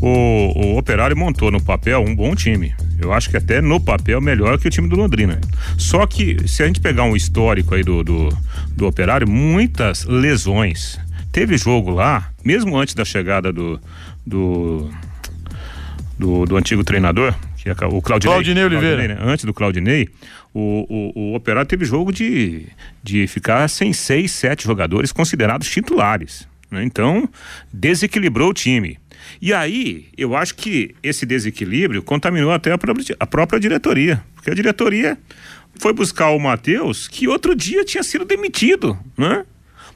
[0.00, 2.74] o, o Operário montou no papel um bom time.
[2.98, 5.40] Eu acho que até no papel melhor que o time do Londrina.
[5.76, 8.28] Só que se a gente pegar um histórico aí do, do,
[8.70, 10.98] do Operário, muitas lesões.
[11.32, 13.78] Teve jogo lá, mesmo antes da chegada do,
[14.26, 14.90] do,
[16.18, 17.34] do, do antigo treinador,
[17.74, 18.96] que é o Claudinei, Claudinei Oliveira.
[18.96, 19.32] Claudinei, né?
[19.32, 20.08] Antes do Claudinei,
[20.54, 22.66] o, o, o Operário teve jogo de,
[23.02, 26.48] de ficar sem seis, sete jogadores considerados titulares.
[26.70, 26.84] Né?
[26.84, 27.28] Então,
[27.72, 28.98] desequilibrou o time.
[29.40, 34.22] E aí, eu acho que esse desequilíbrio contaminou até a própria, a própria diretoria.
[34.34, 35.18] Porque a diretoria
[35.78, 39.44] foi buscar o Matheus, que outro dia tinha sido demitido, né?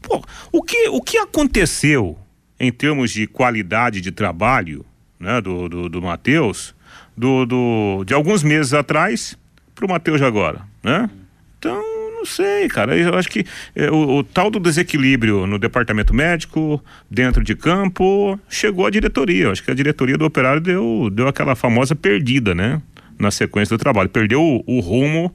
[0.03, 2.19] Pô, o que, o que aconteceu
[2.59, 4.85] em termos de qualidade de trabalho
[5.19, 6.75] né, do, do, do Matheus
[7.21, 9.37] do, do, de alguns meses atrás
[9.75, 11.11] para o Matheus agora, né?
[11.59, 11.83] Então,
[12.17, 12.97] não sei, cara.
[12.97, 13.45] Eu acho que
[13.77, 19.45] é, o, o, tal do desequilíbrio no departamento médico, dentro de campo, chegou à diretoria.
[19.45, 22.81] Eu acho que a diretoria do operário deu, deu aquela famosa perdida, né?
[23.19, 24.09] Na sequência do trabalho.
[24.09, 25.35] Perdeu o, o rumo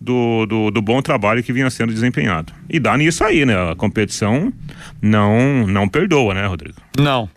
[0.00, 2.50] do, do, do, bom trabalho que vinha sendo desempenhado.
[2.70, 3.72] E dá nisso aí, né?
[3.72, 4.50] A competição
[5.02, 6.76] não, não perdoa, né, Rodrigo?
[6.98, 7.28] Não.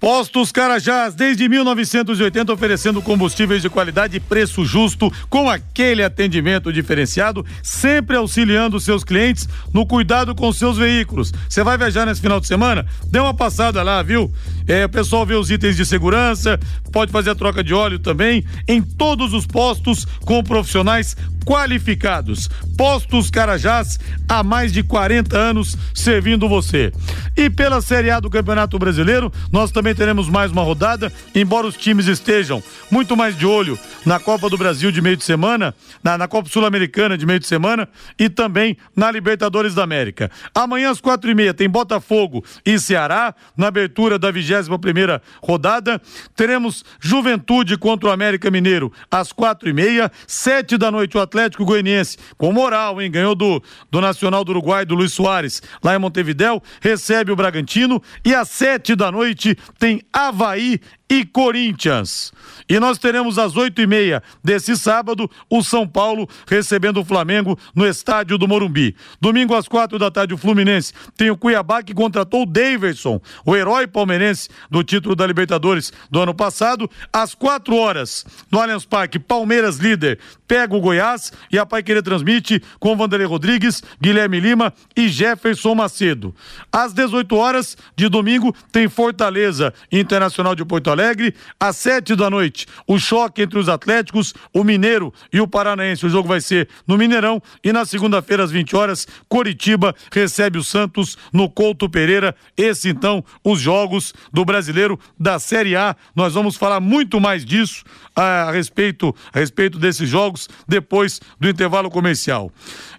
[0.00, 7.44] Postos Carajás, desde 1980, oferecendo combustíveis de qualidade e preço justo, com aquele atendimento diferenciado,
[7.64, 11.32] sempre auxiliando seus clientes no cuidado com seus veículos.
[11.48, 12.86] Você vai viajar nesse final de semana?
[13.06, 14.32] Dê uma passada lá, viu?
[14.68, 16.60] É, o pessoal vê os itens de segurança,
[16.92, 21.16] pode fazer a troca de óleo também, em todos os postos com profissionais
[21.48, 22.46] qualificados.
[22.76, 26.92] Postos Carajás, há mais de 40 anos servindo você.
[27.34, 31.74] E pela Série A do Campeonato Brasileiro, nós também teremos mais uma rodada, embora os
[31.74, 36.18] times estejam muito mais de olho na Copa do Brasil de meio de semana, na,
[36.18, 40.30] na Copa Sul-Americana de meio de semana e também na Libertadores da América.
[40.54, 45.98] Amanhã às quatro e meia tem Botafogo e Ceará, na abertura da vigésima primeira rodada.
[46.36, 51.37] Teremos Juventude contra o América Mineiro às quatro e meia, sete da noite o Atlético
[51.64, 53.10] Goianiense, com moral, hein?
[53.10, 58.02] Ganhou do, do Nacional do Uruguai, do Luiz Soares, lá em Montevidéu, recebe o Bragantino
[58.24, 62.32] e às sete da noite tem Havaí e Corinthians.
[62.68, 67.58] E nós teremos às oito e meia desse sábado o São Paulo recebendo o Flamengo
[67.74, 68.94] no estádio do Morumbi.
[69.20, 73.56] Domingo às quatro da tarde o Fluminense tem o Cuiabá que contratou o Daverson, o
[73.56, 76.90] herói palmeirense do título da Libertadores do ano passado.
[77.10, 82.02] Às quatro horas no Allianz Parque, Palmeiras líder pega o Goiás e a Pai Querer
[82.02, 86.34] transmite com Vanderlei Rodrigues, Guilherme Lima e Jefferson Macedo.
[86.70, 92.28] Às 18 horas de domingo tem Fortaleza Internacional de Porto Alegre Alegre, às sete da
[92.28, 92.66] noite.
[92.86, 96.04] O choque entre os Atléticos, o Mineiro e o Paranaense.
[96.04, 100.64] O jogo vai ser no Mineirão e na segunda-feira, às 20 horas, Coritiba recebe o
[100.64, 102.34] Santos no Couto Pereira.
[102.56, 105.94] Esse, então, os jogos do brasileiro da Série A.
[106.16, 107.84] Nós vamos falar muito mais disso
[108.16, 112.50] a, a respeito, a respeito desses jogos depois do intervalo comercial.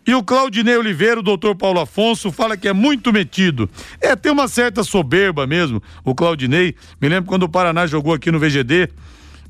[0.10, 3.70] E o Claudinei Oliveira, o doutor Paulo Afonso, fala que é muito metido.
[4.01, 6.74] É, tem uma certa soberba mesmo, o Claudinei.
[6.99, 8.89] Me lembro quando o Paraná jogou aqui no VGD.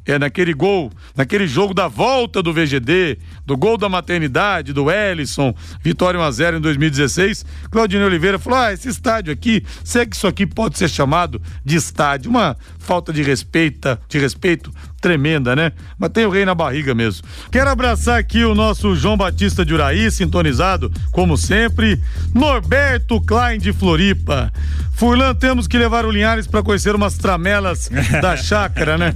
[0.06, 5.56] é naquele gol, naquele jogo da volta do VGD, do gol da maternidade, do Ellison,
[5.82, 10.46] vitória 1x0 em 2016, Claudinei Oliveira falou: ah, esse estádio aqui, sei que isso aqui
[10.46, 15.72] pode ser chamado de estádio, uma falta de respeito, de respeito tremenda, né?
[15.98, 17.28] Mas tem o rei na barriga mesmo.
[17.52, 22.00] Quero abraçar aqui o nosso João Batista de Uraí, sintonizado, como sempre.
[22.34, 24.52] Norberto Klein de Floripa.
[25.00, 27.90] Furlan, temos que levar o Linhares para conhecer umas tramelas
[28.22, 29.16] da chácara, né?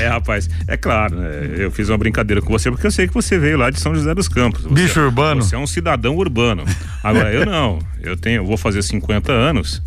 [0.00, 1.28] é, rapaz, é claro, né?
[1.58, 3.94] eu fiz uma brincadeira com você porque eu sei que você veio lá de São
[3.94, 4.62] José dos Campos.
[4.62, 5.42] Você, Bicho urbano.
[5.42, 6.64] Você é um cidadão urbano.
[7.02, 7.78] Agora, eu não.
[8.00, 9.82] Eu tenho, eu vou fazer 50 anos.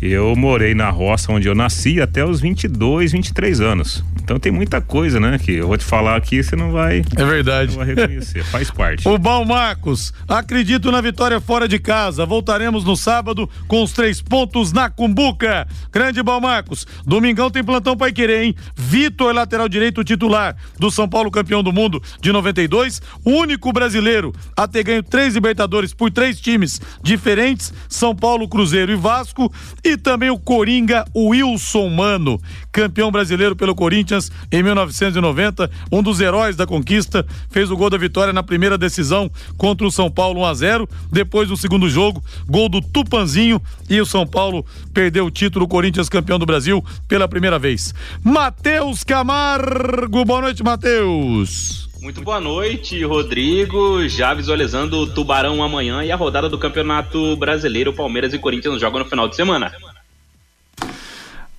[0.00, 4.04] Eu morei na roça onde eu nasci até os 22, 23 anos.
[4.22, 5.38] Então tem muita coisa, né?
[5.38, 7.02] Que eu vou te falar aqui, você não vai.
[7.14, 7.76] É verdade.
[7.76, 9.06] Não vai reconhecer, faz parte.
[9.14, 12.24] O Bal Marcos, acredito na vitória fora de casa.
[12.24, 15.66] Voltaremos no sábado com os três pontos na Cumbuca.
[15.92, 16.86] Grande Bal Marcos.
[17.06, 18.54] Domingão tem plantão para querer, hein?
[18.74, 23.00] Vitor, lateral direito titular do São Paulo, campeão do mundo de 92.
[23.24, 28.96] Único brasileiro a ter ganho três Libertadores por três times diferentes: São Paulo, Cruzeiro e
[28.96, 29.52] Vasco.
[29.84, 32.40] E também o Coringa Wilson Mano,
[32.72, 37.98] campeão brasileiro pelo Corinthians em 1990, um dos heróis da conquista, fez o gol da
[37.98, 40.88] vitória na primeira decisão contra o São Paulo 1 a 0.
[41.12, 43.60] Depois do segundo jogo, gol do Tupanzinho
[43.90, 44.64] e o São Paulo
[44.94, 47.94] perdeu o título Corinthians campeão do Brasil pela primeira vez.
[48.22, 51.93] Matheus Camargo, boa noite, Matheus.
[52.04, 54.06] Muito boa noite, Rodrigo.
[54.06, 57.94] Já visualizando o Tubarão amanhã e a rodada do Campeonato Brasileiro.
[57.94, 59.72] Palmeiras e Corinthians jogam no final de semana.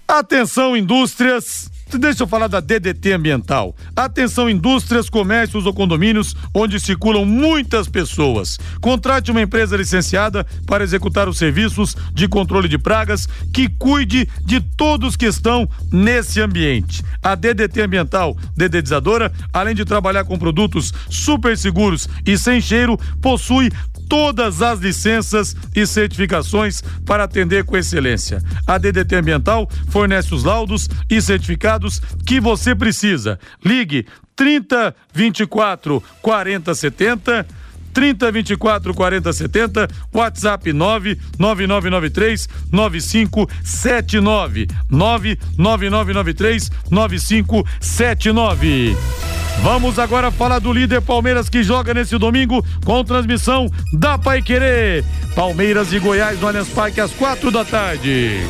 [0.08, 1.72] Atenção, indústrias.
[1.98, 3.76] Deixa eu falar da DDT Ambiental.
[3.96, 8.60] Atenção, indústrias, comércios ou condomínios onde circulam muitas pessoas.
[8.82, 14.60] Contrate uma empresa licenciada para executar os serviços de controle de pragas que cuide de
[14.60, 17.04] todos que estão nesse ambiente.
[17.24, 23.72] A DDT Ambiental Dedetizadora, além de trabalhar com produtos super seguros e sem cheiro, possui
[24.08, 28.42] todas as licenças e certificações para atender com excelência.
[28.66, 33.40] A DDT Ambiental fornece os laudos e certificados que você precisa.
[33.64, 37.46] Ligue 30 24 40 70
[37.96, 44.68] 30 24 40 70, WhatsApp 99993 9579.
[44.90, 48.98] 99993 9579.
[49.62, 55.04] Vamos agora falar do líder Palmeiras que joga nesse domingo com transmissão da Pai Querer.
[55.36, 58.42] Palmeiras e Goiás no Allianz Parque às quatro da tarde.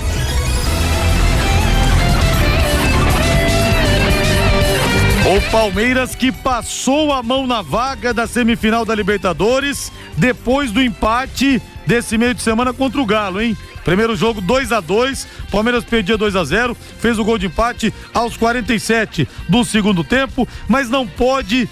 [5.25, 11.59] O Palmeiras que passou a mão na vaga da semifinal da Libertadores depois do empate
[11.87, 13.57] desse meio de semana contra o Galo, hein?
[13.85, 17.93] Primeiro jogo 2 a 2 Palmeiras perdia 2 a 0 fez o gol de empate
[18.13, 21.69] aos 47 do segundo tempo, mas não pode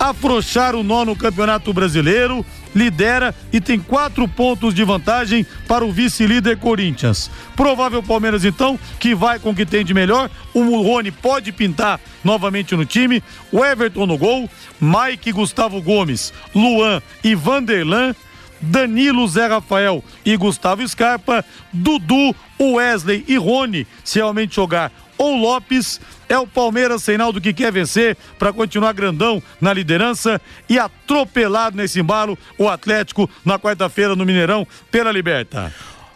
[0.00, 2.44] afrouxar o nó no Campeonato Brasileiro,
[2.74, 7.30] lidera e tem quatro pontos de vantagem para o vice-líder Corinthians.
[7.54, 10.30] Provável Palmeiras, então, que vai com o que tem de melhor.
[10.54, 13.22] O Rony pode pintar novamente no time.
[13.52, 14.48] O Everton no gol,
[14.80, 18.14] Mike Gustavo Gomes, Luan e Vanderlan.
[18.60, 26.00] Danilo, Zé Rafael e Gustavo Scarpa, Dudu, Wesley e Rony, se realmente jogar ou Lopes.
[26.28, 31.76] É o Palmeiras sem nada que quer vencer para continuar grandão na liderança e atropelado
[31.76, 35.74] nesse embalo o Atlético na quarta-feira no Mineirão pela Liberta.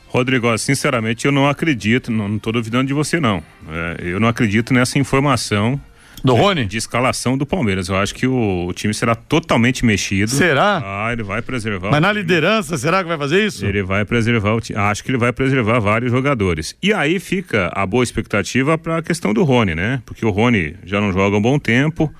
[0.09, 3.42] Rodrigo, sinceramente eu não acredito, não estou duvidando de você não.
[3.68, 5.80] É, eu não acredito nessa informação
[6.25, 6.64] do Rony?
[6.64, 7.89] De escalação do Palmeiras.
[7.89, 10.31] Eu acho que o, o, time será totalmente mexido.
[10.31, 10.83] Será?
[10.83, 11.91] Ah, ele vai preservar.
[11.91, 13.66] Mas na liderança, será que vai fazer isso?
[13.66, 14.79] Ele vai preservar o time.
[14.79, 16.75] Acho que ele vai preservar vários jogadores.
[16.83, 20.03] E aí fica a boa expectativa para a questão do Rony, né?
[20.07, 22.12] Porque o Rony já não joga um bom tempo.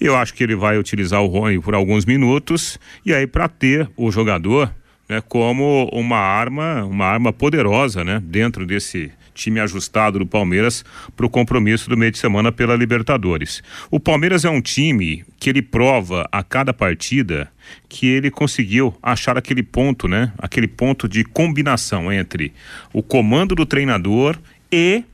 [0.00, 2.78] E eu acho que ele vai utilizar o Rony por alguns minutos.
[3.04, 4.72] E aí, para ter o jogador
[5.06, 8.22] né, como uma arma, uma arma poderosa, né?
[8.24, 10.84] Dentro desse time ajustado do Palmeiras
[11.16, 13.62] para o compromisso do meio de semana pela Libertadores.
[13.90, 17.50] O Palmeiras é um time que ele prova a cada partida
[17.88, 20.32] que ele conseguiu achar aquele ponto, né?
[20.38, 22.52] Aquele ponto de combinação entre
[22.92, 24.36] o comando do treinador
[24.70, 25.04] e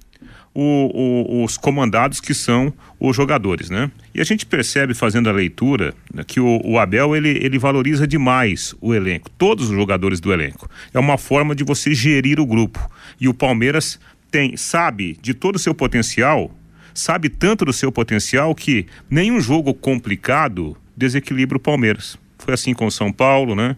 [0.59, 3.91] o, o, os comandados que são os jogadores, né?
[4.14, 8.07] E a gente percebe fazendo a leitura né, que o, o, Abel ele, ele valoriza
[8.07, 10.66] demais o elenco, todos os jogadores do elenco.
[10.95, 12.81] É uma forma de você gerir o grupo.
[13.20, 14.01] E o Palmeiras
[14.37, 16.51] tem, sabe de todo o seu potencial,
[16.93, 22.18] sabe tanto do seu potencial que nenhum jogo complicado desequilibra o Palmeiras.
[22.39, 23.76] Foi assim com o São Paulo, né?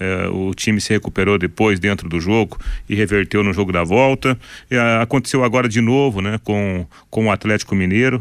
[0.00, 2.58] É, o time se recuperou depois dentro do jogo
[2.88, 4.36] e reverteu no jogo da volta.
[4.68, 8.20] É, aconteceu agora de novo, né, com, com o Atlético Mineiro.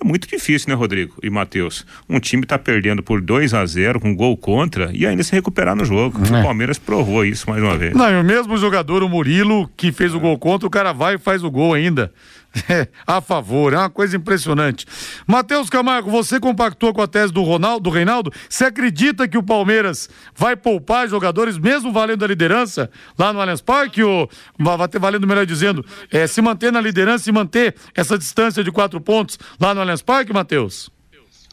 [0.00, 1.84] É muito difícil, né, Rodrigo e Matheus?
[2.08, 5.74] Um time tá perdendo por 2 a 0 com gol contra e ainda se recuperar
[5.74, 6.20] no jogo.
[6.32, 6.40] É.
[6.40, 7.94] O Palmeiras provou isso mais uma vez.
[7.94, 11.16] Não, e o mesmo jogador, o Murilo, que fez o gol contra, o cara vai
[11.16, 12.12] e faz o gol ainda.
[13.06, 14.86] A favor, é uma coisa impressionante.
[15.26, 18.32] Matheus Camargo, você compactou com a tese do Ronaldo, do Reinaldo?
[18.48, 23.60] Você acredita que o Palmeiras vai poupar jogadores, mesmo valendo a liderança lá no Allianz
[23.60, 24.02] Parque?
[24.02, 24.28] Ou
[24.58, 28.72] vai ter valendo, melhor dizendo, é, se manter na liderança e manter essa distância de
[28.72, 30.97] quatro pontos lá no Allianz Parque, Matheus?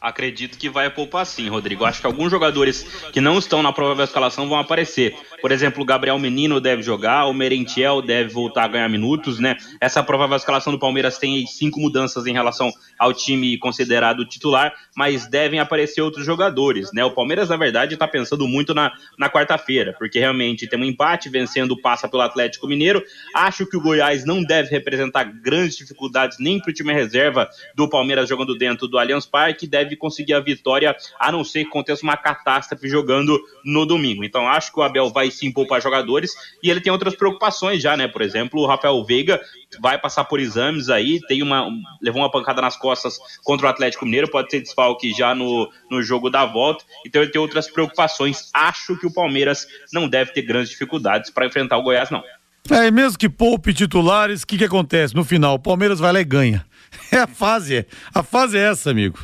[0.06, 1.84] Acredito que vai poupar sim, Rodrigo.
[1.84, 5.16] Acho que alguns jogadores que não estão na provável escalação vão aparecer.
[5.42, 9.56] Por exemplo, o Gabriel Menino deve jogar, o Merentiel deve voltar a ganhar minutos, né?
[9.80, 15.26] Essa provável escalação do Palmeiras tem cinco mudanças em relação ao time considerado titular, mas
[15.26, 17.04] devem aparecer outros jogadores, né?
[17.04, 21.28] O Palmeiras, na verdade, está pensando muito na, na quarta-feira, porque realmente tem um empate
[21.28, 23.02] vencendo passa pelo Atlético Mineiro.
[23.34, 27.88] Acho que o Goiás não deve representar grandes dificuldades nem para o time reserva do
[27.88, 32.02] Palmeiras jogando dentro do Allianz Parque, deve conseguir a vitória, a não ser que aconteça
[32.02, 34.24] uma catástrofe jogando no domingo.
[34.24, 36.32] Então acho que o Abel vai sim poupar jogadores
[36.62, 38.08] e ele tem outras preocupações já, né?
[38.08, 39.40] Por exemplo, o Rafael Veiga
[39.80, 41.68] vai passar por exames aí, tem uma
[42.00, 46.02] levou uma pancada nas costas contra o Atlético Mineiro, pode ser desfalque já no, no
[46.02, 46.84] jogo da volta.
[47.04, 48.50] Então ele tem outras preocupações.
[48.54, 52.22] Acho que o Palmeiras não deve ter grandes dificuldades para enfrentar o Goiás não.
[52.70, 55.14] É, e mesmo que poupe titulares, o que, que acontece?
[55.14, 56.64] No final, o Palmeiras vai lá e ganha.
[57.12, 59.18] É a fase, a fase é essa, amigo.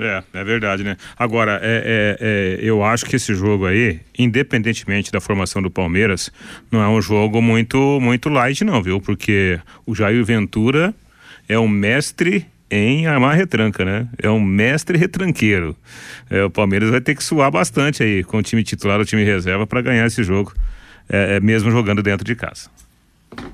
[0.00, 0.96] É, é verdade, né?
[1.18, 6.32] Agora, é, é, é, eu acho que esse jogo aí, independentemente da formação do Palmeiras,
[6.72, 8.98] não é um jogo muito, muito light, não, viu?
[8.98, 10.94] Porque o Jair Ventura
[11.46, 14.08] é um mestre em armar retranca, né?
[14.16, 15.76] É um mestre retranqueiro.
[16.30, 19.22] É, o Palmeiras vai ter que suar bastante aí com o time titular ou time
[19.22, 20.54] reserva para ganhar esse jogo,
[21.10, 22.70] é, é, mesmo jogando dentro de casa.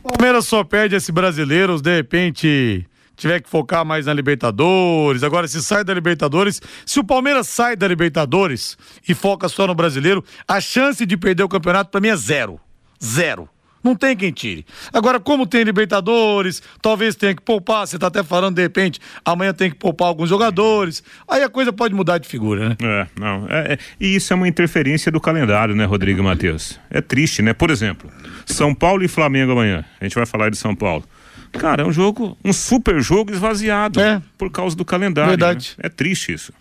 [0.04, 2.86] O Palmeiras só perde esse brasileiro, de repente
[3.16, 5.22] tiver que focar mais na Libertadores.
[5.22, 8.76] Agora, se sai da Libertadores, se o Palmeiras sai da Libertadores
[9.08, 12.60] e foca só no brasileiro, a chance de perder o campeonato para mim é zero.
[13.02, 13.48] Zero.
[13.86, 14.66] Não tem quem tire.
[14.92, 17.86] Agora, como tem Libertadores, talvez tenha que poupar.
[17.86, 21.04] Você tá até falando, de repente, amanhã tem que poupar alguns jogadores.
[21.28, 22.76] Aí a coisa pode mudar de figura, né?
[22.82, 23.46] É, não.
[23.48, 26.80] É, é, e isso é uma interferência do calendário, né, Rodrigo Matheus?
[26.90, 27.52] É triste, né?
[27.52, 28.10] Por exemplo,
[28.44, 29.84] São Paulo e Flamengo amanhã.
[30.00, 31.04] A gente vai falar de São Paulo.
[31.58, 34.20] Cara, é um jogo, um super jogo esvaziado é.
[34.36, 35.30] por causa do calendário.
[35.30, 35.74] Verdade.
[35.78, 35.84] Né?
[35.86, 36.52] É triste isso.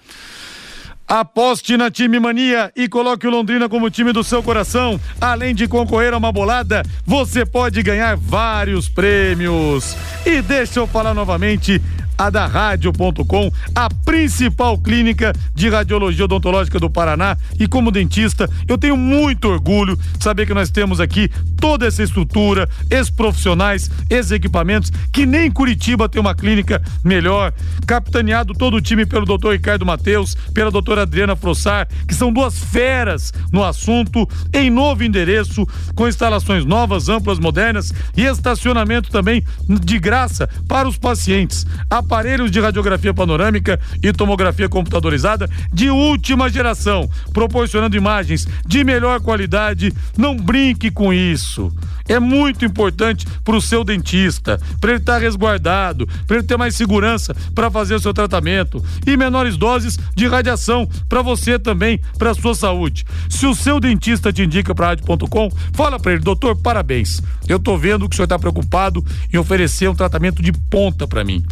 [1.07, 4.99] Aposte na Time Mania e coloque o Londrina como time do seu coração.
[5.21, 9.95] Além de concorrer a uma bolada, você pode ganhar vários prêmios.
[10.25, 11.79] E deixa eu falar novamente,
[12.17, 17.37] a da Rádio.com, a principal clínica de radiologia odontológica do Paraná.
[17.59, 22.03] E como dentista, eu tenho muito orgulho de saber que nós temos aqui toda essa
[22.03, 27.53] estrutura, esses profissionais, esses equipamentos, que nem Curitiba tem uma clínica melhor.
[27.85, 32.57] Capitaneado todo o time pelo doutor Ricardo Mateus, pela doutora Adriana Frossar, que são duas
[32.57, 39.99] feras no assunto, em novo endereço, com instalações novas, amplas, modernas e estacionamento também de
[39.99, 41.65] graça para os pacientes.
[41.89, 49.19] A aparelhos de radiografia panorâmica e tomografia computadorizada de última geração, proporcionando imagens de melhor
[49.19, 49.91] qualidade.
[50.15, 51.73] Não brinque com isso.
[52.07, 56.57] É muito importante para o seu dentista, para ele estar tá resguardado, para ele ter
[56.57, 61.99] mais segurança para fazer o seu tratamento e menores doses de radiação para você também,
[62.17, 63.05] para sua saúde.
[63.29, 67.21] Se o seu dentista te indica para rádio.com, fala para ele, doutor, parabéns.
[67.47, 69.03] Eu tô vendo que o senhor está preocupado
[69.33, 71.43] em oferecer um tratamento de ponta para mim.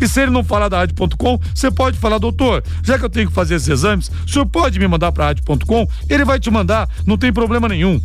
[0.00, 3.28] E se ele não falar da rádio.com, você pode falar, doutor, já que eu tenho
[3.28, 5.88] que fazer esses exames, o senhor pode me mandar para rádio.com?
[6.08, 8.00] Ele vai te mandar, não tem problema nenhum.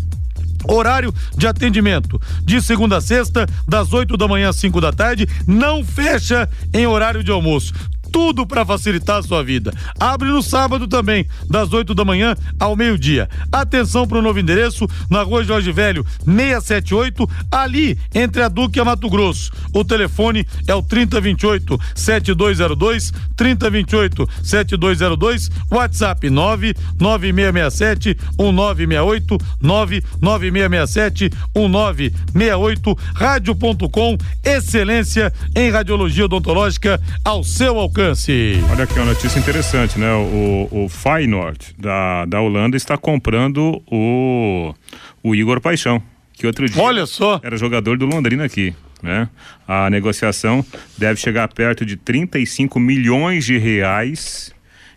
[0.68, 2.22] Horário de atendimento.
[2.44, 6.86] De segunda a sexta, das 8 da manhã às 5 da tarde, não fecha em
[6.88, 7.74] horário de almoço
[8.14, 9.74] tudo para facilitar a sua vida.
[10.00, 13.28] Abre no sábado também, das 8 da manhã ao meio-dia.
[13.52, 18.82] Atenção para o novo endereço, na rua Jorge Velho, 678, ali entre a Duque e
[18.82, 19.52] a Mato Grosso.
[19.74, 35.34] O telefone é o 3028 7202, 3028 7202, WhatsApp 99667 1968, 99667 1968, rádio.com, excelência
[35.56, 38.60] em radiologia odontológica ao seu alcance alcance.
[38.70, 40.14] Olha aqui uma notícia interessante, né?
[40.14, 44.74] O, o Feyenoord da, da Holanda está comprando o,
[45.24, 47.40] o Igor Paixão, que outro dia Olha só.
[47.42, 48.76] era jogador do Londrina aqui.
[49.02, 49.30] Né?
[49.68, 50.66] A negociação
[50.98, 54.54] deve chegar perto de 35 milhões de reais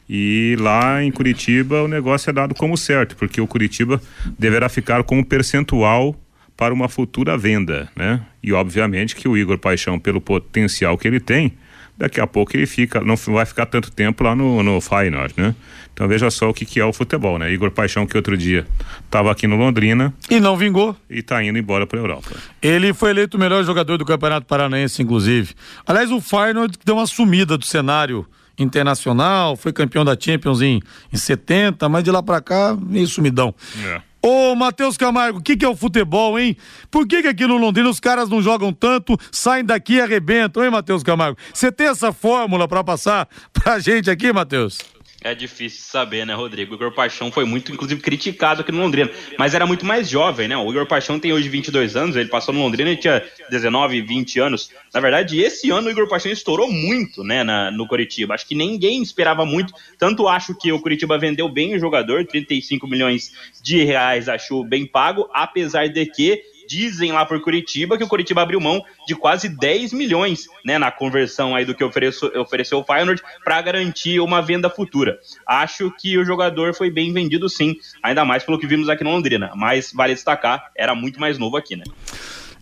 [0.09, 4.01] E lá em Curitiba o negócio é dado como certo, porque o Curitiba
[4.39, 6.15] deverá ficar com um percentual
[6.57, 8.23] para uma futura venda, né?
[8.43, 11.53] E obviamente que o Igor Paixão, pelo potencial que ele tem,
[11.97, 15.55] daqui a pouco ele fica, não vai ficar tanto tempo lá no, no Feyenoord, né?
[15.93, 17.51] Então veja só o que, que é o futebol, né?
[17.51, 18.67] Igor Paixão, que outro dia
[19.05, 20.13] estava aqui no Londrina.
[20.29, 20.95] E não vingou.
[21.09, 22.37] E está indo embora para a Europa.
[22.61, 25.55] Ele foi eleito o melhor jogador do Campeonato Paranaense, inclusive.
[25.87, 28.27] Aliás, o Feyenoord deu uma sumida do cenário
[28.59, 30.83] internacional, foi campeão da Champions em,
[31.13, 33.55] em 70, mas de lá para cá, meio sumidão.
[33.85, 34.01] É.
[34.29, 36.57] Ô, Matheus Camargo, o que, que é o futebol, hein?
[36.91, 40.65] Por que, que aqui no Londrina os caras não jogam tanto, saem daqui e arrebentam,
[40.65, 41.39] hein, Matheus Camargo?
[41.55, 44.96] Você tem essa fórmula para passar pra gente aqui, Matheus?
[45.27, 46.73] É difícil saber, né, Rodrigo?
[46.73, 50.47] O Igor Paixão foi muito, inclusive, criticado aqui no Londrina, mas era muito mais jovem,
[50.47, 50.57] né?
[50.57, 53.21] O Igor Paixão tem hoje 22 anos, ele passou no Londrina e tinha
[53.51, 54.71] 19, 20 anos.
[54.95, 58.35] Na verdade, esse ano o Igor Paixão estourou muito, né, na, no Curitiba.
[58.35, 59.75] Acho que ninguém esperava muito.
[59.99, 64.87] Tanto acho que o Curitiba vendeu bem o jogador, 35 milhões de reais achou bem
[64.87, 69.49] pago, apesar de que Dizem lá por Curitiba que o Curitiba abriu mão de quase
[69.49, 74.43] 10 milhões né, na conversão aí do que ofereceu, ofereceu o Feyenoord para garantir uma
[74.43, 75.19] venda futura.
[75.47, 79.11] Acho que o jogador foi bem vendido sim, ainda mais pelo que vimos aqui no
[79.11, 79.51] Londrina.
[79.55, 81.85] Mas vale destacar, era muito mais novo aqui, né?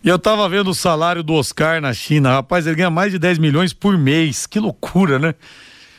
[0.03, 2.33] E eu tava vendo o salário do Oscar na China.
[2.33, 4.45] Rapaz, ele ganha mais de 10 milhões por mês.
[4.45, 5.33] Que loucura, né?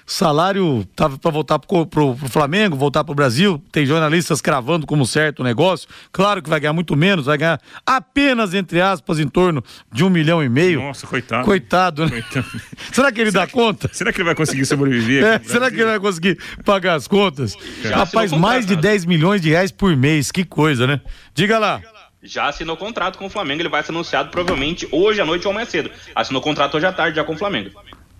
[0.06, 3.62] Salário tava para voltar pro, pro, pro, Flamengo, voltar pro Brasil.
[3.72, 5.88] Tem jornalistas cravando como certo o negócio.
[6.12, 10.10] Claro que vai ganhar muito menos, vai ganhar apenas, entre aspas, em torno de um
[10.10, 10.80] milhão e meio.
[10.80, 11.44] Nossa, coitado.
[11.44, 12.22] Coitado, né?
[12.22, 12.46] Coitado.
[12.92, 13.90] será que ele será dá que, conta?
[13.92, 15.16] Será que ele vai conseguir sobreviver?
[15.26, 17.56] É, será que ele vai conseguir pagar as contas?
[17.82, 21.00] Já Rapaz, mais de 10 milhões de reais por mês, que coisa, né?
[21.34, 21.80] Diga lá.
[22.22, 25.50] Já assinou contrato com o Flamengo, ele vai ser anunciado provavelmente hoje à noite ou
[25.50, 25.90] amanhã cedo.
[26.14, 27.70] Assinou contrato hoje à tarde já com o Flamengo.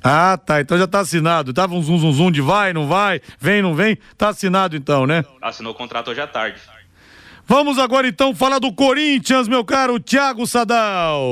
[0.03, 0.61] Ah, tá.
[0.61, 1.53] Então já tá assinado.
[1.53, 3.99] Tava um zum, zum, zum de vai, não vai, vem, não vem.
[4.17, 5.25] Tá assinado então, né?
[5.43, 6.59] Assinou o contrato hoje à tarde.
[7.47, 11.23] Vamos agora então falar do Corinthians, meu caro Thiago Sadal.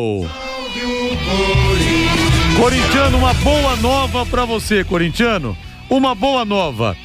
[2.56, 5.56] Corintiano, uma boa nova para você, corintiano.
[5.90, 6.96] Uma boa nova.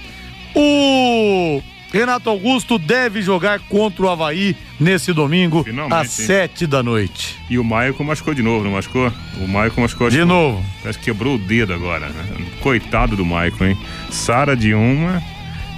[0.55, 1.61] O
[1.91, 7.35] Renato Augusto deve jogar contra o Havaí nesse domingo Finalmente, às sete da noite.
[7.49, 9.11] E o Maicon machucou de novo, não machucou?
[9.41, 10.57] O Maicon machucou de, de novo.
[10.57, 10.69] novo.
[10.81, 12.09] Parece que quebrou o dedo agora.
[12.09, 12.45] Né?
[12.61, 13.77] Coitado do Maicon, hein?
[14.11, 15.21] Sara de uma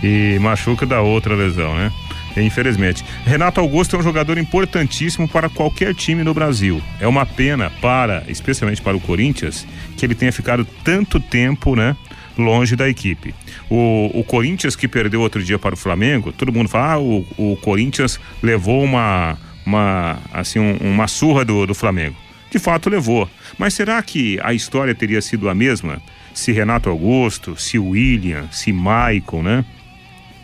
[0.04, 1.92] e machuca da outra lesão, né?
[2.36, 3.06] Infelizmente.
[3.26, 6.82] Renato Augusto é um jogador importantíssimo para qualquer time no Brasil.
[7.00, 9.66] É uma pena para, especialmente para o Corinthians,
[9.98, 11.96] que ele tenha ficado tanto tempo, né?
[12.38, 13.34] longe da equipe.
[13.74, 17.26] O, o Corinthians que perdeu outro dia para o Flamengo, todo mundo fala, ah, o,
[17.38, 22.18] o Corinthians levou uma, uma, assim, um, uma surra do, do Flamengo.
[22.52, 23.30] De fato levou.
[23.58, 26.02] Mas será que a história teria sido a mesma
[26.34, 29.64] se Renato Augusto, se William, se Maicon, né?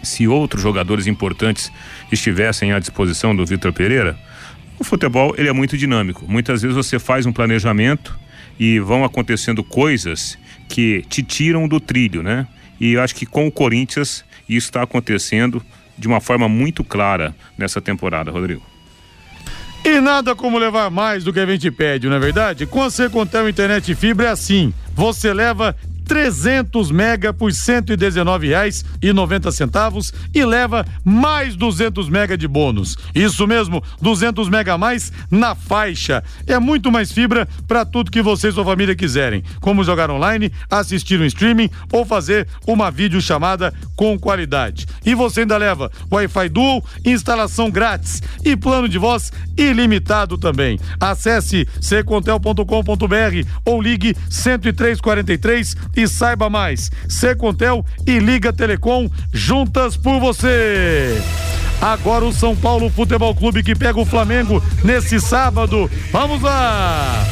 [0.01, 1.69] Se outros jogadores importantes
[2.09, 4.17] estivessem à disposição do Vitor Pereira?
[4.79, 6.23] O futebol ele é muito dinâmico.
[6.29, 8.17] Muitas vezes você faz um planejamento
[8.57, 10.37] e vão acontecendo coisas
[10.69, 12.47] que te tiram do trilho, né?
[12.79, 15.63] E eu acho que com o Corinthians isso está acontecendo
[15.97, 18.61] de uma forma muito clara nessa temporada, Rodrigo.
[19.83, 22.65] E nada como levar mais do que a gente pede, não é verdade?
[22.65, 24.73] Com a Secontel Internet Fibra é assim.
[24.93, 25.75] Você leva
[26.07, 32.97] 300 mega por R$ 119,90 e leva mais 200 mega de bônus.
[33.13, 36.23] Isso mesmo, 200 mega a mais na faixa.
[36.45, 40.49] É muito mais fibra para tudo que você e sua família quiserem, como jogar online,
[40.69, 44.87] assistir um streaming ou fazer uma videochamada com qualidade.
[45.05, 50.79] E você ainda leva Wi-Fi Dual, instalação grátis e plano de voz ilimitado também.
[50.99, 56.91] Acesse secontel.com.br ou ligue 10343 e saiba mais.
[57.09, 61.21] Secontel e Liga Telecom juntas por você.
[61.81, 65.89] Agora o São Paulo Futebol Clube que pega o Flamengo nesse sábado.
[66.11, 67.25] Vamos lá!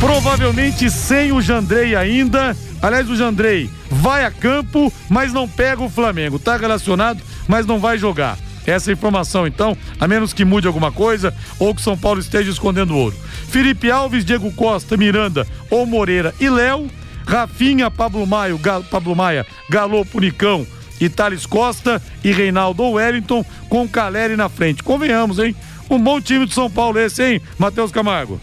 [0.00, 2.56] Provavelmente sem o Jandrei ainda.
[2.82, 6.38] Aliás, o Jandrei vai a campo, mas não pega o Flamengo.
[6.38, 8.38] Tá relacionado, mas não vai jogar.
[8.66, 12.96] Essa informação, então, a menos que mude alguma coisa ou que São Paulo esteja escondendo
[12.96, 13.16] ouro.
[13.48, 16.88] Felipe Alves, Diego Costa, Miranda ou Moreira e Léo
[17.30, 18.58] Rafinha, Pablo, Maio,
[18.90, 20.66] Pablo Maia, Galô, Punicão
[21.00, 24.82] e Thales Costa e Reinaldo Wellington com Caleri na frente.
[24.82, 25.54] Convenhamos, hein?
[25.88, 28.40] Um bom time de São Paulo esse, hein, Matheus Camargo?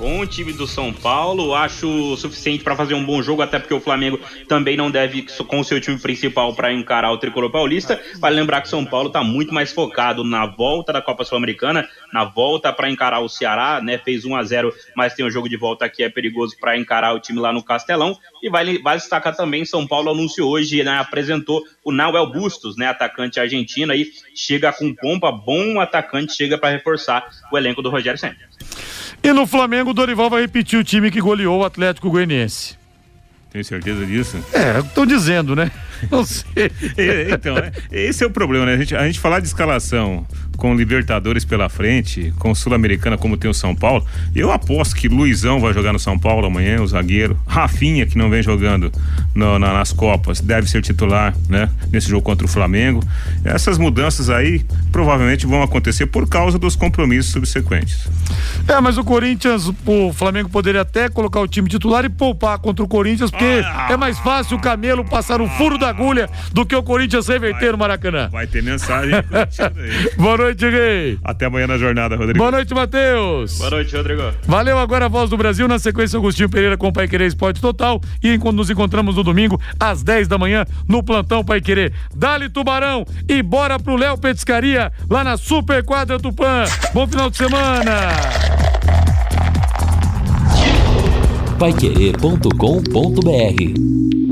[0.00, 3.80] Bom time do São Paulo, acho suficiente para fazer um bom jogo, até porque o
[3.82, 8.02] Flamengo também não deve com o seu time principal para encarar o tricolor paulista.
[8.18, 11.86] Vale lembrar que o São Paulo está muito mais focado na volta da Copa Sul-Americana,
[12.14, 13.98] na volta para encarar o Ceará, né?
[13.98, 17.12] Fez 1 a 0, mas tem um jogo de volta que é perigoso para encarar
[17.12, 18.16] o time lá no Castelão.
[18.42, 22.86] E vale, vale destacar também, São Paulo anunciou hoje, né, apresentou o Nauel Bustos, né,
[22.86, 28.18] atacante argentino aí, chega com pompa, bom atacante, chega para reforçar o elenco do Rogério
[28.18, 28.38] Senna.
[29.22, 32.78] E no Flamengo, o Dorival vai repetir o time que goleou o Atlético Goianiense.
[33.50, 34.38] Tem certeza disso?
[34.52, 35.70] É, estou dizendo, né?
[36.10, 36.70] Não sei.
[37.32, 38.74] então, é, esse é o problema, né?
[38.74, 40.26] A gente, a gente falar de escalação
[40.60, 44.04] com Libertadores pela frente, com Sul-Americana como tem o São Paulo,
[44.36, 47.40] eu aposto que Luizão vai jogar no São Paulo amanhã, o zagueiro.
[47.46, 48.92] Rafinha, que não vem jogando
[49.34, 51.70] no, na, nas Copas, deve ser titular, né?
[51.90, 53.02] Nesse jogo contra o Flamengo.
[53.42, 58.06] Essas mudanças aí provavelmente vão acontecer por causa dos compromissos subsequentes.
[58.68, 62.84] É, mas o Corinthians, o Flamengo poderia até colocar o time titular e poupar contra
[62.84, 66.66] o Corinthians, porque ah, é mais fácil o Camelo passar o furo da agulha do
[66.66, 68.28] que o Corinthians reverter vai, no Maracanã.
[68.28, 69.14] Vai ter mensagem.
[70.18, 71.18] Boa noite noite, Gay.
[71.24, 72.38] Até amanhã na jornada, Rodrigo.
[72.38, 73.58] Boa noite, Matheus.
[73.58, 74.22] Boa noite, Rodrigo.
[74.46, 77.60] Valeu agora a voz do Brasil na sequência Agostinho Pereira com o Pai Querer Esporte
[77.60, 81.92] Total e enquanto nos encontramos no domingo às 10 da manhã no plantão Pai Querer.
[82.14, 86.64] Dali Tubarão e bora pro Léo Petiscaria lá na Super Quadra Tupã.
[86.92, 88.10] Bom final de semana.
[91.58, 94.29] Paiquerê.com.br